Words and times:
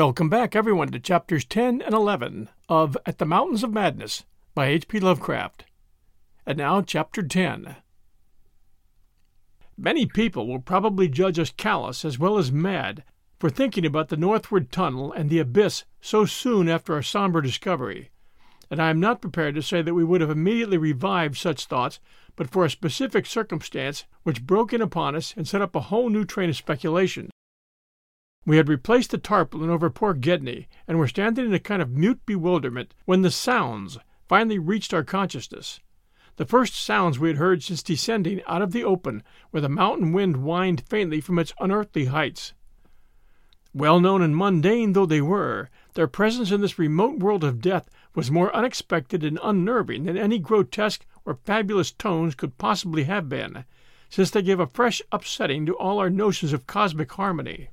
Welcome 0.00 0.30
back, 0.30 0.56
everyone, 0.56 0.88
to 0.92 0.98
chapters 0.98 1.44
10 1.44 1.82
and 1.82 1.92
11 1.92 2.48
of 2.70 2.96
At 3.04 3.18
the 3.18 3.26
Mountains 3.26 3.62
of 3.62 3.70
Madness 3.70 4.24
by 4.54 4.68
H.P. 4.68 4.98
Lovecraft. 4.98 5.66
And 6.46 6.56
now, 6.56 6.80
chapter 6.80 7.22
10. 7.22 7.76
Many 9.76 10.06
people 10.06 10.46
will 10.46 10.58
probably 10.58 11.06
judge 11.06 11.38
us 11.38 11.52
callous 11.54 12.02
as 12.02 12.18
well 12.18 12.38
as 12.38 12.50
mad 12.50 13.04
for 13.38 13.50
thinking 13.50 13.84
about 13.84 14.08
the 14.08 14.16
northward 14.16 14.72
tunnel 14.72 15.12
and 15.12 15.28
the 15.28 15.38
abyss 15.38 15.84
so 16.00 16.24
soon 16.24 16.66
after 16.66 16.94
our 16.94 17.02
somber 17.02 17.42
discovery, 17.42 18.08
and 18.70 18.80
I 18.80 18.88
am 18.88 19.00
not 19.00 19.20
prepared 19.20 19.54
to 19.56 19.62
say 19.62 19.82
that 19.82 19.92
we 19.92 20.02
would 20.02 20.22
have 20.22 20.30
immediately 20.30 20.78
revived 20.78 21.36
such 21.36 21.66
thoughts 21.66 22.00
but 22.36 22.48
for 22.48 22.64
a 22.64 22.70
specific 22.70 23.26
circumstance 23.26 24.06
which 24.22 24.46
broke 24.46 24.72
in 24.72 24.80
upon 24.80 25.14
us 25.14 25.34
and 25.36 25.46
set 25.46 25.60
up 25.60 25.76
a 25.76 25.80
whole 25.80 26.08
new 26.08 26.24
train 26.24 26.48
of 26.48 26.56
speculation. 26.56 27.29
We 28.46 28.56
had 28.56 28.70
replaced 28.70 29.10
the 29.10 29.18
tarpaulin 29.18 29.68
over 29.68 29.90
poor 29.90 30.14
Gedney, 30.14 30.66
and 30.88 30.98
were 30.98 31.08
standing 31.08 31.44
in 31.44 31.52
a 31.52 31.58
kind 31.58 31.82
of 31.82 31.90
mute 31.90 32.24
bewilderment 32.24 32.94
when 33.04 33.20
the 33.20 33.30
sounds 33.30 33.98
finally 34.28 34.58
reached 34.58 34.94
our 34.94 35.04
consciousness. 35.04 35.80
The 36.36 36.46
first 36.46 36.74
sounds 36.74 37.18
we 37.18 37.28
had 37.28 37.36
heard 37.36 37.62
since 37.62 37.82
descending 37.82 38.40
out 38.46 38.62
of 38.62 38.72
the 38.72 38.82
open 38.82 39.22
where 39.50 39.60
the 39.60 39.68
mountain 39.68 40.12
wind 40.12 40.36
whined 40.36 40.84
faintly 40.88 41.20
from 41.20 41.38
its 41.38 41.52
unearthly 41.60 42.06
heights. 42.06 42.54
Well 43.74 44.00
known 44.00 44.22
and 44.22 44.34
mundane 44.34 44.94
though 44.94 45.04
they 45.04 45.20
were, 45.20 45.68
their 45.92 46.08
presence 46.08 46.50
in 46.50 46.62
this 46.62 46.78
remote 46.78 47.18
world 47.18 47.44
of 47.44 47.60
death 47.60 47.90
was 48.14 48.30
more 48.30 48.56
unexpected 48.56 49.22
and 49.22 49.38
unnerving 49.42 50.04
than 50.04 50.16
any 50.16 50.38
grotesque 50.38 51.04
or 51.26 51.38
fabulous 51.44 51.92
tones 51.92 52.34
could 52.34 52.56
possibly 52.56 53.04
have 53.04 53.28
been, 53.28 53.66
since 54.08 54.30
they 54.30 54.40
gave 54.40 54.60
a 54.60 54.66
fresh 54.66 55.02
upsetting 55.12 55.66
to 55.66 55.76
all 55.76 55.98
our 55.98 56.08
notions 56.08 56.54
of 56.54 56.66
cosmic 56.66 57.12
harmony. 57.12 57.68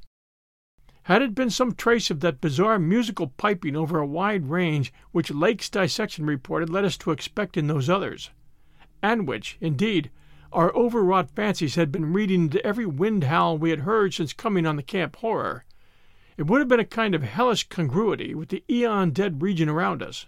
Had 1.08 1.22
it 1.22 1.33
been 1.33 1.50
some 1.50 1.73
trace 1.73 2.11
of 2.11 2.19
that 2.19 2.41
bizarre 2.41 2.77
musical 2.77 3.27
piping 3.27 3.77
over 3.77 3.97
a 3.97 4.05
wide 4.05 4.49
range 4.49 4.92
which 5.14 5.32
Lake's 5.32 5.70
dissection 5.70 6.26
report 6.26 6.64
had 6.64 6.70
led 6.70 6.83
us 6.83 6.98
to 6.98 7.11
expect 7.11 7.55
in 7.55 7.67
those 7.67 7.89
others, 7.89 8.30
and 9.02 9.26
which, 9.26 9.58
indeed, 9.61 10.11
our 10.52 10.70
overwrought 10.76 11.32
fancies 11.32 11.76
had 11.76 11.93
been 11.93 12.11
reading 12.11 12.42
into 12.42 12.65
every 12.65 12.86
wind 12.86 13.23
howl 13.23 13.58
we 13.58 13.70
had 13.70 13.80
heard 13.80 14.14
since 14.14 14.33
coming 14.33 14.65
on 14.65 14.76
the 14.76 14.83
camp 14.83 15.15
horror, 15.15 15.64
it 16.36 16.45
would 16.45 16.59
have 16.59 16.67
been 16.67 16.82
a 16.82 16.83
kind 16.83 17.15
of 17.15 17.23
hellish 17.23 17.70
congruity 17.70 18.36
with 18.36 18.49
the 18.49 18.65
aeon 18.70 19.11
dead 19.11 19.42
region 19.42 19.70
around 19.70 20.03
us. 20.03 20.26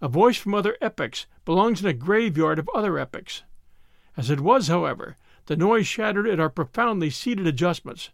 A 0.00 0.08
voice 0.08 0.36
from 0.38 0.56
other 0.56 0.76
epochs 0.80 1.26
belongs 1.44 1.80
in 1.82 1.86
a 1.86 1.92
graveyard 1.92 2.58
of 2.58 2.68
other 2.74 2.98
epochs. 2.98 3.44
As 4.16 4.28
it 4.28 4.40
was, 4.40 4.66
however, 4.66 5.16
the 5.46 5.56
noise 5.56 5.86
shattered 5.86 6.26
at 6.26 6.40
our 6.40 6.50
profoundly 6.50 7.10
seated 7.10 7.46
adjustments, 7.46 8.10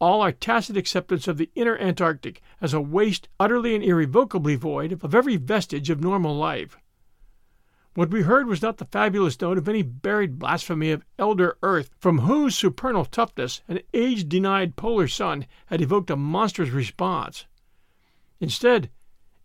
all 0.00 0.22
our 0.22 0.32
tacit 0.32 0.76
acceptance 0.76 1.28
of 1.28 1.36
the 1.36 1.50
inner 1.54 1.76
Antarctic 1.76 2.40
as 2.60 2.72
a 2.72 2.80
waste 2.80 3.28
utterly 3.38 3.74
and 3.74 3.84
irrevocably 3.84 4.56
void 4.56 4.92
of 4.92 5.14
every 5.14 5.36
vestige 5.36 5.90
of 5.90 6.00
normal 6.00 6.34
life. 6.34 6.78
What 7.94 8.10
we 8.10 8.22
heard 8.22 8.46
was 8.46 8.62
not 8.62 8.78
the 8.78 8.86
fabulous 8.86 9.38
note 9.40 9.58
of 9.58 9.68
any 9.68 9.82
buried 9.82 10.38
blasphemy 10.38 10.90
of 10.90 11.04
elder 11.18 11.58
Earth, 11.62 11.90
from 11.98 12.20
whose 12.20 12.56
supernal 12.56 13.04
toughness 13.04 13.60
an 13.68 13.80
age 13.92 14.28
denied 14.28 14.76
polar 14.76 15.08
sun 15.08 15.44
had 15.66 15.82
evoked 15.82 16.08
a 16.08 16.16
monstrous 16.16 16.70
response. 16.70 17.46
Instead, 18.38 18.90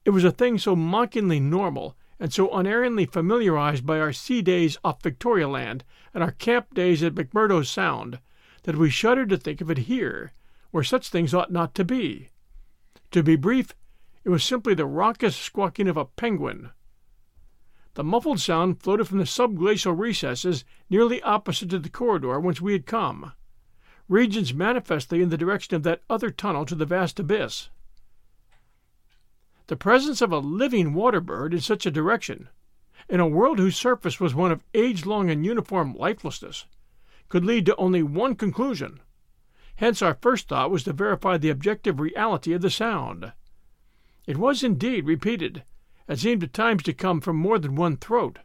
it 0.06 0.12
was 0.12 0.24
a 0.24 0.32
thing 0.32 0.58
so 0.58 0.76
mockingly 0.76 1.40
normal 1.40 1.98
and 2.20 2.32
so 2.32 2.50
unerringly 2.54 3.06
familiarized 3.06 3.86
by 3.86 4.00
our 4.00 4.14
sea 4.14 4.42
days 4.42 4.78
off 4.86 5.04
Victoria 5.04 5.50
Land 5.50 5.84
and 6.14 6.24
our 6.24 6.32
camp 6.32 6.74
days 6.74 7.04
at 7.04 7.16
McMurdo 7.16 7.66
Sound 7.66 8.20
that 8.64 8.78
we 8.78 8.90
shuddered 8.90 9.30
to 9.30 9.38
think 9.38 9.60
of 9.60 9.70
it 9.70 9.80
here 9.80 10.32
where 10.76 10.84
such 10.84 11.08
things 11.08 11.34
ought 11.34 11.54
not 11.54 11.74
to 11.74 11.86
be. 11.86 12.32
To 13.12 13.24
be 13.24 13.38
brief, 13.38 13.74
it 14.26 14.30
was 14.30 14.44
simply 14.44 14.74
the 14.74 14.86
raucous 14.86 15.34
squawking 15.34 15.88
of 15.88 15.96
a 15.96 16.04
penguin. 16.04 16.72
The 17.94 18.04
muffled 18.04 18.42
sound 18.42 18.82
floated 18.82 19.08
from 19.08 19.20
the 19.20 19.24
subglacial 19.24 19.98
recesses 19.98 20.66
nearly 20.90 21.22
opposite 21.22 21.70
to 21.70 21.80
the 21.80 21.88
corridor 21.88 22.42
whence 22.42 22.60
we 22.60 22.74
had 22.74 22.86
come, 22.86 23.32
regions 24.10 24.54
manifestly 24.54 25.22
in 25.22 25.30
the 25.30 25.38
direction 25.38 25.78
of 25.78 25.84
that 25.84 26.02
other 26.10 26.30
tunnel 26.30 26.66
to 26.66 26.76
the 26.76 26.86
vast 26.86 27.22
abyss. 27.22 27.70
The 29.68 29.78
presence 29.78 30.22
of 30.22 30.34
a 30.34 30.40
living 30.40 30.94
water 30.94 31.22
bird 31.22 31.54
in 31.54 31.62
such 31.62 31.86
a 31.86 31.90
direction, 31.90 32.50
in 33.08 33.22
a 33.22 33.28
world 33.30 33.60
whose 33.60 33.78
surface 33.78 34.20
was 34.20 34.36
one 34.36 34.52
of 34.52 34.66
age 34.74 35.06
long 35.06 35.30
and 35.30 35.46
uniform 35.46 35.96
lifelessness, 35.96 36.66
could 37.30 37.46
lead 37.46 37.66
to 37.68 37.78
only 37.78 38.04
one 38.04 38.36
conclusion 38.36 39.00
Hence 39.78 40.02
our 40.02 40.18
first 40.22 40.48
thought 40.48 40.72
was 40.72 40.84
to 40.84 40.94
verify 40.94 41.38
the 41.38 41.50
objective 41.50 42.00
reality 42.00 42.54
of 42.54 42.62
the 42.62 42.70
sound. 42.70 43.34
It 44.26 44.38
was 44.38 44.64
indeed 44.64 45.06
repeated, 45.06 45.64
and 46.08 46.20
seemed 46.20 46.44
at 46.44 46.54
times 46.54 46.84
to 46.84 46.94
come 46.94 47.20
from 47.20 47.36
more 47.36 47.60
than 47.60 47.76
one 47.76 47.98
throat. 47.98 48.40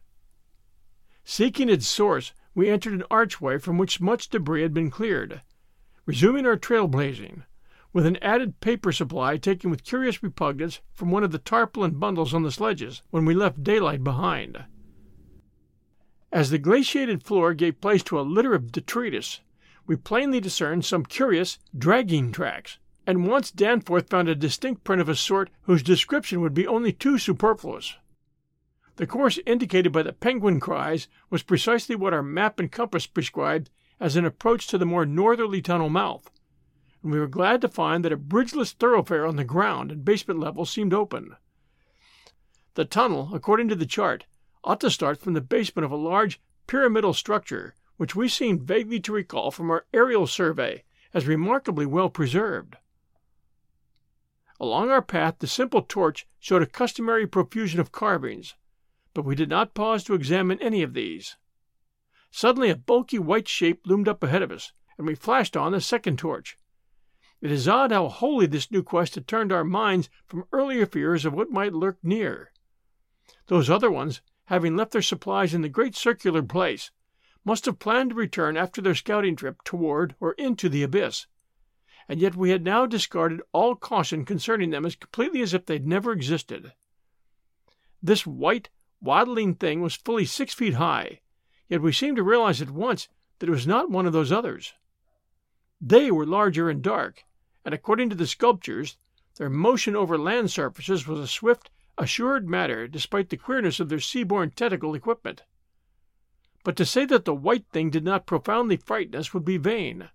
Seeking 1.25 1.69
its 1.69 1.87
source, 1.87 2.33
we 2.55 2.69
entered 2.69 2.95
an 2.95 3.05
archway 3.11 3.59
from 3.59 3.79
which 3.79 4.01
much 4.01 4.29
debris 4.29 4.63
had 4.63 4.75
been 4.75 4.91
cleared, 4.91 5.43
resuming 6.05 6.47
our 6.47 6.57
trail 6.57 6.89
blazing, 6.89 7.45
with 7.93 8.07
an 8.07 8.17
added 8.17 8.61
paper 8.61 8.91
supply 8.91 9.37
taken 9.37 9.71
with 9.71 9.85
curious 9.85 10.23
repugnance 10.23 10.81
from 10.93 11.11
one 11.11 11.23
of 11.23 11.31
the 11.31 11.39
tarpaulin 11.39 11.99
bundles 11.99 12.35
on 12.35 12.43
the 12.43 12.51
sledges 12.51 13.03
when 13.11 13.25
we 13.25 13.35
left 13.35 13.63
daylight 13.63 14.03
behind. 14.03 14.65
As 16.33 16.51
the 16.51 16.59
glaciated 16.59 17.23
floor 17.23 17.55
gave 17.55 17.81
place 17.81 18.03
to 18.05 18.19
a 18.19 18.23
litter 18.23 18.55
of 18.55 18.73
detritus, 18.73 19.41
we 19.91 19.97
plainly 19.97 20.39
discerned 20.39 20.85
some 20.85 21.05
curious 21.05 21.59
dragging 21.77 22.31
tracks, 22.31 22.79
and 23.09 23.27
once 23.27 23.51
Danforth 23.51 24.09
found 24.09 24.29
a 24.29 24.37
distinct 24.37 24.85
print 24.85 25.03
of 25.03 25.09
a 25.09 25.17
sort 25.17 25.51
whose 25.63 25.83
description 25.83 26.41
would 26.41 26.55
be 26.55 26.65
only 26.65 26.93
too 26.93 27.19
superfluous. 27.19 27.97
The 28.95 29.09
course 29.09 29.41
indicated 29.47 29.91
by 29.91 30.05
the 30.05 30.13
penguin 30.13 30.61
cries 30.61 31.09
was 31.29 31.43
precisely 31.43 31.97
what 31.97 32.15
our 32.15 32.23
map 32.23 32.61
and 32.61 32.71
compass 32.71 33.09
prescribed 33.09 33.69
as 33.99 34.15
an 34.15 34.25
approach 34.25 34.69
to 34.69 34.79
the 34.79 34.87
more 34.87 35.05
northerly 35.05 35.61
tunnel 35.61 35.91
mouth, 35.91 36.31
and 37.03 37.11
we 37.11 37.19
were 37.19 37.27
glad 37.27 37.61
to 37.63 37.69
find 37.69 38.05
that 38.05 38.13
a 38.13 38.17
bridgeless 38.17 38.71
thoroughfare 38.71 39.27
on 39.27 39.35
the 39.35 39.43
ground 39.43 39.91
and 39.91 40.05
basement 40.05 40.39
level 40.39 40.65
seemed 40.65 40.95
open. 40.95 41.35
The 42.75 42.85
tunnel, 42.85 43.31
according 43.35 43.67
to 43.71 43.75
the 43.75 43.87
chart, 43.87 44.27
ought 44.63 44.81
to 44.83 44.89
start 44.89 45.19
from 45.19 45.33
the 45.33 45.41
basement 45.41 45.85
of 45.85 45.91
a 45.91 45.97
large 45.97 46.41
pyramidal 46.69 47.13
structure 47.13 47.75
which 48.01 48.17
we 48.17 48.31
seemed 48.31 48.63
vaguely 48.63 48.99
to 48.99 49.13
recall 49.13 49.51
from 49.51 49.71
our 49.71 49.85
aerial 49.93 50.27
survey 50.27 50.83
as 51.13 51.27
remarkably 51.27 51.85
well 51.85 52.09
preserved. 52.09 52.77
Along 54.59 54.89
our 54.91 55.03
path 55.03 55.35
the 55.39 55.47
simple 55.47 55.83
torch 55.83 56.27
showed 56.39 56.63
a 56.63 56.67
customary 56.67 57.27
profusion 57.27 57.79
of 57.79 57.93
carvings, 57.93 58.55
but 59.13 59.27
we 59.27 59.35
did 59.35 59.51
not 59.51 59.75
pause 59.75 60.03
to 60.05 60.15
examine 60.15 60.59
any 60.63 60.83
of 60.83 60.95
these. 60.95 61.37
Suddenly 62.31 62.71
a 62.71 62.77
bulky 62.77 63.19
white 63.19 63.47
shape 63.47 63.83
loomed 63.85 64.09
up 64.09 64.23
ahead 64.23 64.41
of 64.41 64.51
us, 64.51 64.73
and 64.97 65.07
we 65.07 65.15
flashed 65.15 65.55
on 65.55 65.73
the 65.73 65.81
second 65.83 66.19
torch. 66.19 66.57
It 67.43 67.53
is 67.53 67.69
odd 67.69 67.93
how 67.93 68.09
wholly 68.09 68.47
this 68.47 68.71
new 68.71 68.83
quest 68.83 69.15
had 69.15 69.29
turned 69.29 69.53
our 69.53 69.63
minds 69.63 70.09
from 70.27 70.47
earlier 70.53 70.87
fears 70.87 71.27
of 71.27 71.35
what 71.35 71.51
might 71.51 71.75
lurk 71.75 71.99
near. 72.03 72.51
Those 73.49 73.69
other 73.69 73.91
ones, 73.91 74.23
having 74.47 74.75
left 74.75 74.93
their 74.93 75.03
supplies 75.03 75.53
in 75.53 75.61
the 75.61 75.69
great 75.69 75.95
circular 75.95 76.43
place, 76.43 76.91
must 77.45 77.65
have 77.67 77.79
planned 77.79 78.11
to 78.11 78.17
return 78.17 78.57
after 78.57 78.81
their 78.81 78.95
scouting 78.95 79.37
trip 79.37 79.63
toward 79.65 80.15
or 80.21 80.33
into 80.33 80.69
the 80.69 80.83
abyss, 80.83 81.27
and 82.09 82.21
yet 82.21 82.35
we 82.35 82.51
had 82.51 82.65
now 82.65 82.87
discarded 82.87 83.41
all 83.53 83.75
caution 83.75 84.25
concerning 84.25 84.71
them 84.71 84.85
as 84.85 84.97
completely 84.97 85.41
as 85.43 85.55
if 85.55 85.67
they 85.67 85.75
had 85.75 85.87
never 85.87 86.13
existed. 86.13 86.73
This 88.03 88.27
white, 88.27 88.69
waddling 89.01 89.55
thing 89.55 89.81
was 89.81 89.95
fully 89.95 90.25
six 90.25 90.53
feet 90.53 90.75
high, 90.75 91.21
yet 91.69 91.83
we 91.83 91.93
seemed 91.93 92.17
to 92.17 92.23
realize 92.23 92.61
at 92.61 92.71
once 92.71 93.09
that 93.39 93.49
it 93.49 93.53
was 93.53 93.67
not 93.67 93.91
one 93.91 94.07
of 94.07 94.13
those 94.13 94.33
others. 94.33 94.75
They 95.81 96.11
were 96.11 96.27
larger 96.27 96.69
and 96.69 96.83
dark, 96.83 97.25
and 97.65 97.73
according 97.73 98.11
to 98.11 98.17
the 98.17 98.27
sculptures, 98.27 98.99
their 99.37 99.49
motion 99.49 99.97
over 99.97 100.19
land 100.19 100.51
surfaces 100.51 101.07
was 101.07 101.21
a 101.21 101.27
swift, 101.27 101.71
assured 101.97 102.49
matter 102.49 102.89
despite 102.89 103.31
the 103.31 103.37
queerness 103.37 103.81
of 103.81 103.89
their 103.89 104.01
sea-borne 104.01 104.51
tentacle 104.51 104.95
equipment. 104.95 105.45
But 106.63 106.77
to 106.77 106.85
say 106.85 107.07
that 107.07 107.25
the 107.25 107.35
white 107.35 107.67
thing 107.73 107.91
did 107.91 108.05
not 108.05 108.27
profoundly 108.27 108.77
frighten 108.77 109.15
us 109.15 109.33
would 109.33 109.45
be 109.45 109.57
vain. 109.57 110.11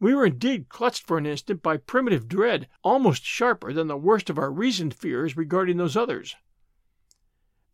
We 0.00 0.14
were 0.14 0.26
indeed 0.26 0.68
clutched 0.68 1.06
for 1.06 1.16
an 1.16 1.26
instant 1.26 1.62
by 1.62 1.76
primitive 1.76 2.28
dread 2.28 2.68
almost 2.82 3.24
sharper 3.24 3.72
than 3.72 3.86
the 3.86 3.96
worst 3.96 4.28
of 4.28 4.38
our 4.38 4.50
reasoned 4.50 4.94
fears 4.94 5.36
regarding 5.36 5.76
those 5.76 5.96
others. 5.96 6.36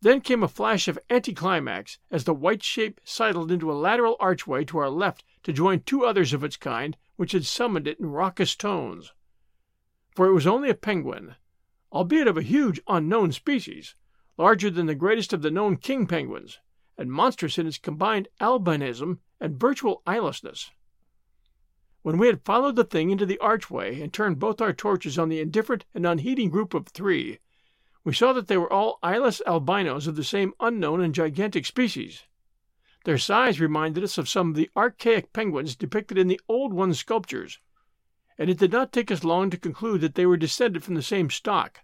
Then 0.01 0.21
came 0.21 0.43
a 0.43 0.47
flash 0.47 0.87
of 0.87 0.99
anticlimax 1.09 1.97
as 2.11 2.25
the 2.25 2.33
white 2.33 2.61
shape 2.61 3.01
sidled 3.03 3.51
into 3.51 3.71
a 3.71 3.73
lateral 3.73 4.17
archway 4.19 4.65
to 4.65 4.77
our 4.77 4.89
left 4.89 5.23
to 5.43 5.53
join 5.53 5.79
two 5.79 6.05
others 6.05 6.33
of 6.33 6.43
its 6.43 6.57
kind 6.57 6.97
which 7.15 7.31
had 7.31 7.45
summoned 7.45 7.87
it 7.87 7.99
in 7.99 8.07
raucous 8.07 8.55
tones. 8.55 9.13
For 10.15 10.27
it 10.27 10.33
was 10.33 10.45
only 10.45 10.69
a 10.69 10.75
penguin, 10.75 11.35
albeit 11.91 12.27
of 12.27 12.37
a 12.37 12.41
huge 12.41 12.79
unknown 12.87 13.31
species, 13.31 13.95
larger 14.37 14.69
than 14.69 14.85
the 14.85 14.95
greatest 14.95 15.33
of 15.33 15.41
the 15.41 15.51
known 15.51 15.77
king 15.77 16.05
penguins, 16.05 16.59
and 16.97 17.11
monstrous 17.11 17.57
in 17.57 17.67
its 17.67 17.77
combined 17.77 18.27
albinism 18.39 19.19
and 19.39 19.59
virtual 19.59 20.01
eyelessness. 20.05 20.71
When 22.03 22.17
we 22.17 22.27
had 22.27 22.43
followed 22.43 22.75
the 22.75 22.83
thing 22.83 23.11
into 23.11 23.25
the 23.25 23.39
archway 23.39 24.01
and 24.01 24.11
turned 24.11 24.37
both 24.37 24.59
our 24.59 24.73
torches 24.73 25.17
on 25.17 25.29
the 25.29 25.39
indifferent 25.39 25.85
and 25.93 26.05
unheeding 26.05 26.49
group 26.49 26.73
of 26.73 26.87
three, 26.87 27.39
we 28.03 28.13
saw 28.13 28.33
that 28.33 28.47
they 28.47 28.57
were 28.57 28.71
all 28.71 28.99
eyeless 29.01 29.41
albinos 29.47 30.05
of 30.07 30.17
the 30.17 30.23
same 30.23 30.53
unknown 30.59 30.99
and 30.99 31.15
gigantic 31.15 31.65
species. 31.65 32.23
Their 33.05 33.17
size 33.17 33.59
reminded 33.59 34.03
us 34.03 34.17
of 34.17 34.27
some 34.27 34.49
of 34.49 34.55
the 34.55 34.69
archaic 34.75 35.33
penguins 35.33 35.75
depicted 35.75 36.17
in 36.17 36.27
the 36.27 36.41
Old 36.49 36.73
One's 36.73 36.99
sculptures, 36.99 37.59
and 38.37 38.49
it 38.49 38.57
did 38.57 38.71
not 38.71 38.91
take 38.91 39.09
us 39.09 39.23
long 39.23 39.49
to 39.49 39.57
conclude 39.57 40.01
that 40.01 40.15
they 40.15 40.25
were 40.25 40.37
descended 40.37 40.83
from 40.83 40.95
the 40.95 41.01
same 41.01 41.29
stock, 41.29 41.79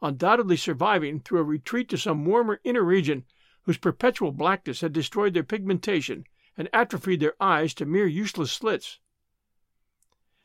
undoubtedly 0.00 0.56
surviving 0.56 1.18
through 1.20 1.40
a 1.40 1.44
retreat 1.44 1.88
to 1.88 1.98
some 1.98 2.24
warmer 2.24 2.60
inner 2.62 2.82
region 2.82 3.24
whose 3.68 3.76
perpetual 3.76 4.32
blackness 4.32 4.80
had 4.80 4.94
destroyed 4.94 5.34
their 5.34 5.42
pigmentation 5.42 6.24
and 6.56 6.70
atrophied 6.72 7.20
their 7.20 7.34
eyes 7.38 7.74
to 7.74 7.84
mere 7.84 8.06
useless 8.06 8.50
slits. 8.50 8.98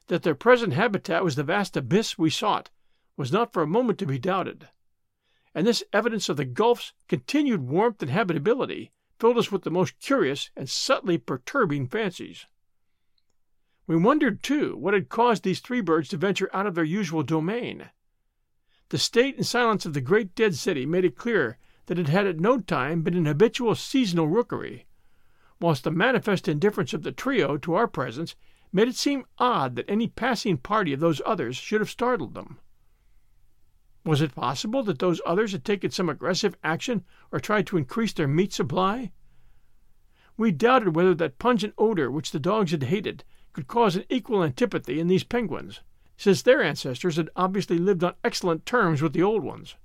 That 0.07 0.23
their 0.23 0.35
present 0.35 0.73
habitat 0.73 1.23
was 1.23 1.37
the 1.37 1.43
vast 1.45 1.77
abyss 1.77 2.17
we 2.17 2.29
sought 2.29 2.69
was 3.15 3.31
not 3.31 3.53
for 3.53 3.63
a 3.63 3.65
moment 3.65 3.97
to 3.99 4.05
be 4.05 4.19
doubted, 4.19 4.67
and 5.55 5.65
this 5.65 5.85
evidence 5.93 6.27
of 6.27 6.35
the 6.35 6.43
gulf's 6.43 6.91
continued 7.07 7.61
warmth 7.61 8.01
and 8.01 8.11
habitability 8.11 8.91
filled 9.17 9.37
us 9.37 9.53
with 9.53 9.61
the 9.61 9.71
most 9.71 9.97
curious 10.01 10.49
and 10.57 10.69
subtly 10.69 11.17
perturbing 11.17 11.87
fancies. 11.87 12.45
We 13.87 13.95
wondered, 13.95 14.43
too, 14.43 14.75
what 14.75 14.93
had 14.93 15.07
caused 15.07 15.43
these 15.43 15.61
three 15.61 15.79
birds 15.79 16.09
to 16.09 16.17
venture 16.17 16.49
out 16.53 16.67
of 16.67 16.75
their 16.75 16.83
usual 16.83 17.23
domain. 17.23 17.89
The 18.89 18.97
state 18.97 19.37
and 19.37 19.47
silence 19.47 19.85
of 19.85 19.93
the 19.93 20.01
great 20.01 20.35
dead 20.35 20.55
city 20.55 20.85
made 20.85 21.05
it 21.05 21.15
clear 21.15 21.57
that 21.87 21.99
it 21.99 22.07
had 22.07 22.25
at 22.25 22.39
no 22.39 22.59
time 22.59 23.01
been 23.01 23.15
an 23.15 23.25
habitual 23.25 23.75
seasonal 23.75 24.27
rookery, 24.27 24.85
whilst 25.59 25.83
the 25.83 25.91
manifest 25.91 26.47
indifference 26.47 26.93
of 26.93 27.03
the 27.03 27.11
trio 27.11 27.57
to 27.57 27.73
our 27.73 27.87
presence 27.87 28.35
made 28.71 28.87
it 28.87 28.95
seem 28.95 29.25
odd 29.37 29.75
that 29.75 29.89
any 29.89 30.07
passing 30.07 30.57
party 30.57 30.93
of 30.93 30.99
those 30.99 31.21
others 31.25 31.57
should 31.57 31.81
have 31.81 31.89
startled 31.89 32.33
them. 32.33 32.57
Was 34.05 34.21
it 34.21 34.35
possible 34.35 34.83
that 34.83 34.99
those 34.99 35.21
others 35.25 35.51
had 35.51 35.63
taken 35.63 35.91
some 35.91 36.09
aggressive 36.09 36.55
action 36.63 37.03
or 37.31 37.39
tried 37.39 37.67
to 37.67 37.77
increase 37.77 38.13
their 38.13 38.27
meat 38.27 38.51
supply? 38.51 39.11
We 40.35 40.51
doubted 40.51 40.95
whether 40.95 41.13
that 41.15 41.39
pungent 41.39 41.73
odor 41.77 42.09
which 42.09 42.31
the 42.31 42.39
dogs 42.39 42.71
had 42.71 42.83
hated 42.83 43.23
could 43.51 43.67
cause 43.67 43.95
an 43.95 44.05
equal 44.09 44.43
antipathy 44.43 44.99
in 44.99 45.07
these 45.07 45.23
penguins, 45.23 45.81
since 46.17 46.41
their 46.41 46.63
ancestors 46.63 47.17
had 47.17 47.29
obviously 47.35 47.77
lived 47.77 48.03
on 48.03 48.15
excellent 48.23 48.65
terms 48.65 49.01
with 49.01 49.13
the 49.13 49.23
old 49.23 49.43
ones 49.43 49.75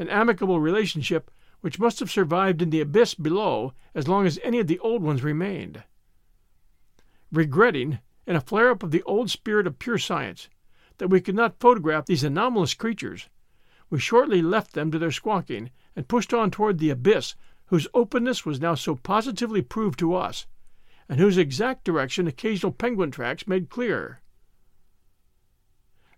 an 0.00 0.08
amicable 0.08 0.58
relationship 0.60 1.30
which 1.60 1.78
must 1.78 2.00
have 2.00 2.10
survived 2.10 2.62
in 2.62 2.70
the 2.70 2.80
abyss 2.80 3.14
below 3.14 3.74
as 3.94 4.08
long 4.08 4.26
as 4.26 4.40
any 4.42 4.58
of 4.58 4.66
the 4.66 4.78
old 4.78 5.02
ones 5.02 5.22
remained. 5.22 5.84
Regretting, 7.30 7.98
in 8.26 8.34
a 8.34 8.40
flare 8.40 8.70
up 8.70 8.82
of 8.82 8.92
the 8.92 9.02
old 9.02 9.30
spirit 9.30 9.66
of 9.66 9.78
pure 9.78 9.98
science, 9.98 10.48
that 10.96 11.08
we 11.08 11.20
could 11.20 11.34
not 11.34 11.60
photograph 11.60 12.06
these 12.06 12.24
anomalous 12.24 12.72
creatures, 12.72 13.28
we 13.90 13.98
shortly 13.98 14.40
left 14.40 14.72
them 14.72 14.90
to 14.90 14.98
their 14.98 15.12
squawking 15.12 15.70
and 15.94 16.08
pushed 16.08 16.32
on 16.32 16.50
toward 16.50 16.78
the 16.78 16.88
abyss 16.88 17.34
whose 17.66 17.86
openness 17.92 18.46
was 18.46 18.58
now 18.58 18.74
so 18.74 18.96
positively 18.96 19.60
proved 19.60 19.98
to 19.98 20.14
us, 20.14 20.46
and 21.10 21.20
whose 21.20 21.36
exact 21.36 21.84
direction 21.84 22.26
occasional 22.26 22.72
penguin 22.72 23.10
tracks 23.10 23.46
made 23.46 23.68
clear. 23.68 24.22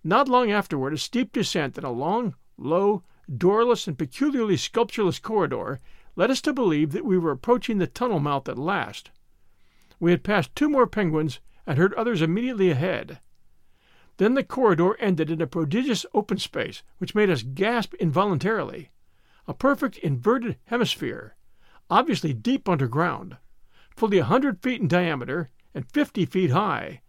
Not 0.05 0.29
long 0.29 0.53
afterward, 0.53 0.93
a 0.93 0.99
steep 0.99 1.33
descent 1.33 1.77
and 1.77 1.87
a 1.87 1.91
long, 1.91 2.37
low, 2.57 3.03
doorless 3.37 3.87
and 3.87 3.99
peculiarly 3.99 4.57
sculptureless 4.57 5.21
corridor 5.21 5.81
led 6.17 6.31
us 6.31 6.41
to 6.43 6.53
believe 6.53 6.93
that 6.93 7.05
we 7.05 7.19
were 7.19 7.31
approaching 7.31 7.79
the 7.79 7.87
tunnel 7.87 8.21
mouth 8.21 8.49
at 8.49 8.59
last. 8.59 9.11
We 9.99 10.11
had 10.11 10.25
passed 10.25 10.55
two 10.55 10.69
more 10.69 10.87
penguins 10.87 11.41
and 11.67 11.79
heard 11.79 11.95
others 11.95 12.23
immediately 12.23 12.71
ahead. 12.71 13.21
Then 14.19 14.35
the 14.35 14.45
corridor 14.45 14.97
ended 15.01 15.31
in 15.31 15.41
a 15.41 15.47
prodigious 15.47 16.05
open 16.13 16.39
space 16.39 16.83
which 16.99 17.15
made 17.15 17.31
us 17.31 17.43
gasp 17.43 17.95
involuntarily. 17.95 18.91
A 19.49 19.55
perfect 19.55 19.97
inverted 19.99 20.57
hemisphere, 20.67 21.35
obviously 21.89 22.33
deep 22.33 22.69
underground, 22.69 23.37
fully 23.97 24.19
a 24.19 24.25
hundred 24.25 24.63
feet 24.63 24.81
in 24.81 24.89
diameter 24.89 25.51
and 25.75 25.91
fifty 25.91 26.27
feet 26.27 26.51
high, 26.51 27.01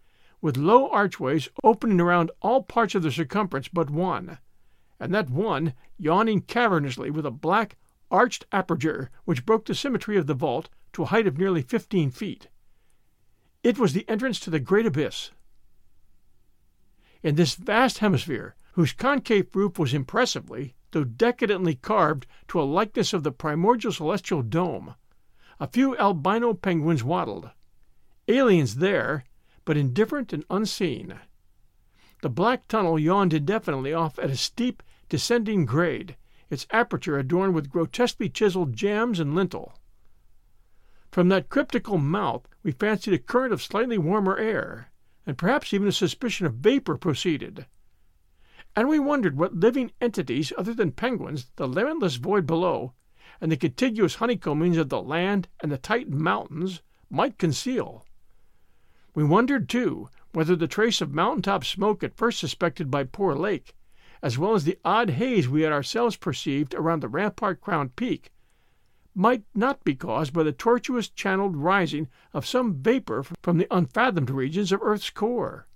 with 0.41 0.57
low 0.57 0.89
archways 0.89 1.49
opening 1.63 1.99
around 1.99 2.31
all 2.41 2.63
parts 2.63 2.95
of 2.95 3.03
the 3.03 3.11
circumference 3.11 3.67
but 3.67 3.89
one, 3.89 4.37
and 4.99 5.13
that 5.13 5.29
one 5.29 5.73
yawning 5.97 6.41
cavernously 6.41 7.09
with 7.09 7.25
a 7.25 7.31
black, 7.31 7.77
arched 8.11 8.45
aperture 8.51 9.09
which 9.25 9.45
broke 9.45 9.65
the 9.65 9.75
symmetry 9.75 10.17
of 10.17 10.27
the 10.27 10.33
vault 10.33 10.69
to 10.93 11.03
a 11.03 11.07
height 11.07 11.27
of 11.27 11.37
nearly 11.37 11.61
fifteen 11.61 12.11
feet. 12.11 12.47
It 13.63 13.79
was 13.79 13.93
the 13.93 14.07
entrance 14.07 14.39
to 14.41 14.49
the 14.49 14.59
great 14.59 14.85
abyss. 14.85 15.31
In 17.23 17.35
this 17.35 17.55
vast 17.55 17.99
hemisphere, 17.99 18.55
whose 18.73 18.91
concave 18.91 19.55
roof 19.55 19.79
was 19.79 19.93
impressively, 19.93 20.75
though 20.91 21.03
decadently 21.03 21.75
carved 21.75 22.27
to 22.49 22.61
a 22.61 22.63
likeness 22.63 23.13
of 23.13 23.23
the 23.23 23.31
primordial 23.31 23.91
celestial 23.91 24.41
dome, 24.41 24.95
a 25.59 25.67
few 25.67 25.97
albino 25.97 26.53
penguins 26.53 27.03
waddled. 27.03 27.49
Aliens 28.27 28.75
there, 28.75 29.23
but 29.65 29.77
indifferent 29.77 30.33
and 30.33 30.43
unseen. 30.49 31.19
The 32.23 32.29
black 32.29 32.69
tunnel 32.69 32.97
yawned 32.97 33.33
indefinitely 33.33 33.91
off 33.93 34.17
at 34.17 34.29
a 34.29 34.37
steep 34.37 34.81
descending 35.09 35.65
grade, 35.65 36.15
its 36.49 36.65
aperture 36.71 37.19
adorned 37.19 37.53
with 37.53 37.69
grotesquely 37.69 38.29
chiseled 38.29 38.71
jambs 38.77 39.19
and 39.19 39.35
lintel. 39.35 39.77
From 41.11 41.27
that 41.27 41.49
cryptical 41.49 41.97
mouth 41.97 42.47
we 42.63 42.71
fancied 42.71 43.13
a 43.13 43.19
current 43.19 43.51
of 43.51 43.61
slightly 43.61 43.97
warmer 43.97 44.37
air, 44.37 44.89
and 45.25 45.37
perhaps 45.37 45.73
even 45.73 45.89
a 45.89 45.91
suspicion 45.91 46.45
of 46.45 46.53
vapor 46.53 46.95
proceeded. 46.95 47.65
And 48.73 48.87
we 48.87 48.99
wondered 48.99 49.35
what 49.37 49.57
living 49.57 49.91
entities 49.99 50.53
other 50.57 50.73
than 50.73 50.93
penguins 50.93 51.51
the 51.57 51.67
limitless 51.67 52.15
void 52.15 52.47
below, 52.47 52.93
and 53.41 53.51
the 53.51 53.57
contiguous 53.57 54.15
honeycombings 54.15 54.77
of 54.77 54.87
the 54.87 55.01
land 55.01 55.49
and 55.59 55.69
the 55.69 55.77
Titan 55.77 56.23
mountains, 56.23 56.81
might 57.09 57.37
conceal. 57.37 58.05
We 59.13 59.25
wondered, 59.25 59.67
too, 59.67 60.07
whether 60.33 60.55
the 60.55 60.67
trace 60.67 60.99
of 60.99 61.13
mountain 61.13 61.41
top 61.41 61.63
smoke 61.63 62.03
at 62.03 62.17
first 62.17 62.39
suspected 62.39 62.91
by 62.91 63.03
Poor 63.03 63.33
Lake 63.33 63.73
as 64.23 64.37
well 64.37 64.53
as 64.53 64.63
the 64.63 64.79
odd 64.85 65.09
haze 65.09 65.49
we 65.49 65.63
had 65.63 65.73
ourselves 65.73 66.15
perceived 66.15 66.73
around 66.73 67.01
the 67.01 67.09
rampart 67.09 67.59
crowned 67.59 67.93
peak, 67.97 68.31
might 69.13 69.43
not 69.53 69.83
be 69.83 69.93
caused 69.93 70.31
by 70.31 70.41
the 70.41 70.53
tortuous 70.53 71.09
channeled 71.09 71.57
rising 71.57 72.07
of 72.31 72.47
some 72.47 72.73
vapor 72.73 73.23
from 73.43 73.57
the 73.57 73.67
unfathomed 73.69 74.29
regions 74.29 74.71
of 74.71 74.81
Earth's 74.81 75.09
core. 75.09 75.67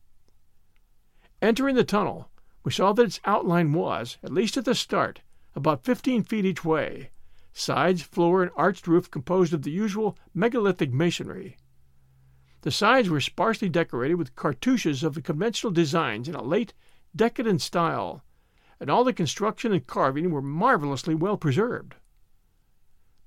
Entering 1.42 1.76
the 1.76 1.84
tunnel, 1.84 2.30
we 2.64 2.72
saw 2.72 2.94
that 2.94 3.04
its 3.04 3.20
outline 3.26 3.74
was, 3.74 4.18
at 4.24 4.32
least 4.32 4.56
at 4.56 4.64
the 4.64 4.74
start, 4.74 5.20
about 5.54 5.84
fifteen 5.84 6.24
feet 6.24 6.46
each 6.46 6.64
way, 6.64 7.10
sides, 7.52 8.02
floor, 8.02 8.42
and 8.42 8.52
arched 8.56 8.88
roof 8.88 9.12
composed 9.12 9.54
of 9.54 9.64
the 9.64 9.72
usual 9.72 10.18
megalithic 10.34 10.94
masonry. 10.94 11.58
The 12.62 12.72
sides 12.72 13.10
were 13.10 13.22
sparsely 13.22 13.70
decorated 13.70 14.16
with 14.16 14.36
cartouches 14.36 15.04
of 15.04 15.14
the 15.14 15.22
conventional 15.22 15.72
designs 15.72 16.28
in 16.28 16.36
a 16.36 16.44
late, 16.44 16.74
decadent 17.16 17.62
style, 17.62 18.24
and 18.80 18.90
all 18.90 19.04
the 19.04 19.14
construction 19.14 19.72
and 19.72 19.86
carving 19.86 20.32
were 20.32 20.42
marvelously 20.42 21.16
well 21.16 21.38
preserved. 21.38 21.96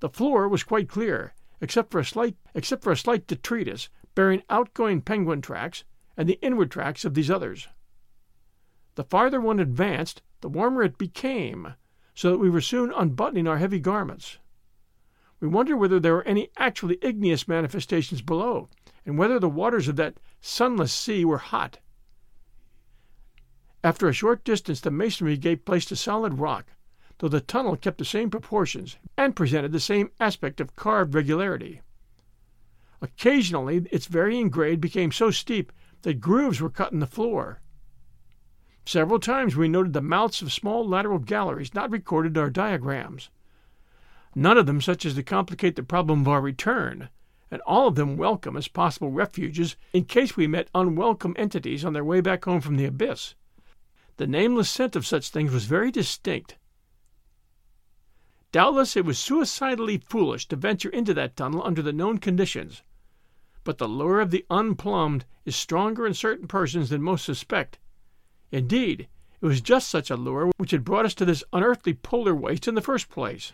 The 0.01 0.09
floor 0.09 0.49
was 0.49 0.63
quite 0.63 0.89
clear, 0.89 1.35
except 1.61 1.91
for 1.91 2.01
a 2.01 2.05
slight 2.05 2.37
except 2.55 2.83
for 2.83 2.91
a 2.91 2.97
slight 2.97 3.27
detritus 3.27 3.89
bearing 4.15 4.43
outgoing 4.51 5.03
penguin 5.03 5.43
tracks 5.43 5.85
and 6.17 6.29
the 6.29 6.39
inward 6.43 6.71
tracks 6.71 7.05
of 7.05 7.15
these 7.15 7.31
others. 7.31 7.69
The 8.97 9.05
farther 9.05 9.41
one 9.41 9.61
advanced, 9.61 10.23
the 10.41 10.49
warmer 10.49 10.83
it 10.83 10.99
became, 10.99 11.75
so 12.15 12.31
that 12.31 12.39
we 12.39 12.51
were 12.51 12.61
soon 12.61 12.93
unbuttoning 12.93 13.47
our 13.47 13.59
heavy 13.59 13.79
garments. 13.79 14.39
We 15.39 15.49
wondered 15.49 15.77
whether 15.77 16.01
there 16.01 16.15
were 16.15 16.25
any 16.25 16.51
actually 16.57 16.99
igneous 17.01 17.47
manifestations 17.47 18.21
below, 18.21 18.69
and 19.04 19.19
whether 19.19 19.38
the 19.38 19.49
waters 19.49 19.88
of 19.88 19.97
that 19.97 20.19
sunless 20.40 20.92
sea 20.92 21.25
were 21.25 21.38
hot. 21.38 21.78
After 23.83 24.09
a 24.09 24.12
short 24.12 24.45
distance 24.45 24.80
the 24.80 24.90
masonry 24.90 25.37
gave 25.37 25.64
place 25.64 25.87
to 25.87 25.97
solid 25.97 26.38
rock, 26.38 26.66
though 27.19 27.28
the 27.28 27.40
tunnel 27.40 27.76
kept 27.76 27.99
the 27.99 28.04
same 28.04 28.30
proportions 28.30 28.97
and 29.16 29.37
presented 29.37 29.73
the 29.73 29.80
same 29.80 30.11
aspect 30.21 30.61
of 30.61 30.76
carved 30.76 31.14
regularity. 31.14 31.80
Occasionally 33.02 33.87
its 33.90 34.07
varying 34.07 34.50
grade 34.50 34.80
became 34.80 35.12
so 35.12 35.30
steep 35.30 35.73
that 36.02 36.21
grooves 36.21 36.61
were 36.61 36.71
cut 36.71 36.92
in 36.92 37.00
the 37.00 37.07
floor. 37.07 37.61
Several 38.85 39.19
times 39.19 39.57
we 39.57 39.69
noted 39.69 39.92
the 39.92 40.00
mouths 40.00 40.42
of 40.42 40.52
small 40.52 40.87
lateral 40.87 41.19
galleries 41.19 41.75
not 41.75 41.90
recorded 41.90 42.37
in 42.37 42.42
our 42.42 42.50
diagrams, 42.50 43.30
none 44.35 44.59
of 44.59 44.66
them 44.66 44.80
such 44.80 45.07
as 45.07 45.14
to 45.14 45.23
complicate 45.23 45.76
the 45.76 45.83
problem 45.83 46.23
of 46.23 46.28
our 46.28 46.40
return, 46.40 47.09
and 47.50 47.61
all 47.62 47.88
of 47.88 47.95
them 47.95 48.16
welcome 48.16 48.57
as 48.57 48.69
possible 48.69 49.11
refuges 49.11 49.76
in 49.92 50.04
case 50.04 50.37
we 50.37 50.47
met 50.47 50.71
unwelcome 50.75 51.35
entities 51.37 51.85
on 51.85 51.92
their 51.92 52.04
way 52.04 52.21
back 52.21 52.45
home 52.45 52.61
from 52.61 52.76
the 52.76 52.85
abyss. 52.85 53.35
The 54.16 54.26
nameless 54.26 54.71
scent 54.71 54.97
of 54.97 55.07
such 55.07 55.30
things 55.30 55.52
was 55.52 55.64
very 55.64 55.90
distinct. 55.90 56.57
Doubtless 58.52 58.97
it 58.97 59.04
was 59.04 59.19
suicidally 59.19 59.99
foolish 59.99 60.47
to 60.49 60.57
venture 60.57 60.90
into 60.90 61.14
that 61.14 61.37
tunnel 61.37 61.62
under 61.64 61.83
the 61.83 61.92
known 61.92 62.19
conditions, 62.19 62.83
but 63.64 63.78
the 63.78 63.88
lure 63.88 64.21
of 64.21 64.30
the 64.30 64.45
unplumbed 64.50 65.25
is 65.45 65.54
stronger 65.54 66.07
in 66.07 66.14
certain 66.14 66.49
persons 66.49 66.90
than 66.90 67.02
most 67.02 67.25
suspect. 67.25 67.78
Indeed, 68.50 69.09
it 69.40 69.47
was 69.47 69.61
just 69.61 69.88
such 69.88 70.11
a 70.11 70.16
lure 70.16 70.50
which 70.57 70.73
had 70.73 70.85
brought 70.85 71.07
us 71.07 71.14
to 71.14 71.25
this 71.25 71.45
unearthly 71.52 71.95
polar 71.95 72.35
waste 72.35 72.69
in 72.69 72.75
the 72.75 72.83
first 72.83 73.09
place. 73.09 73.52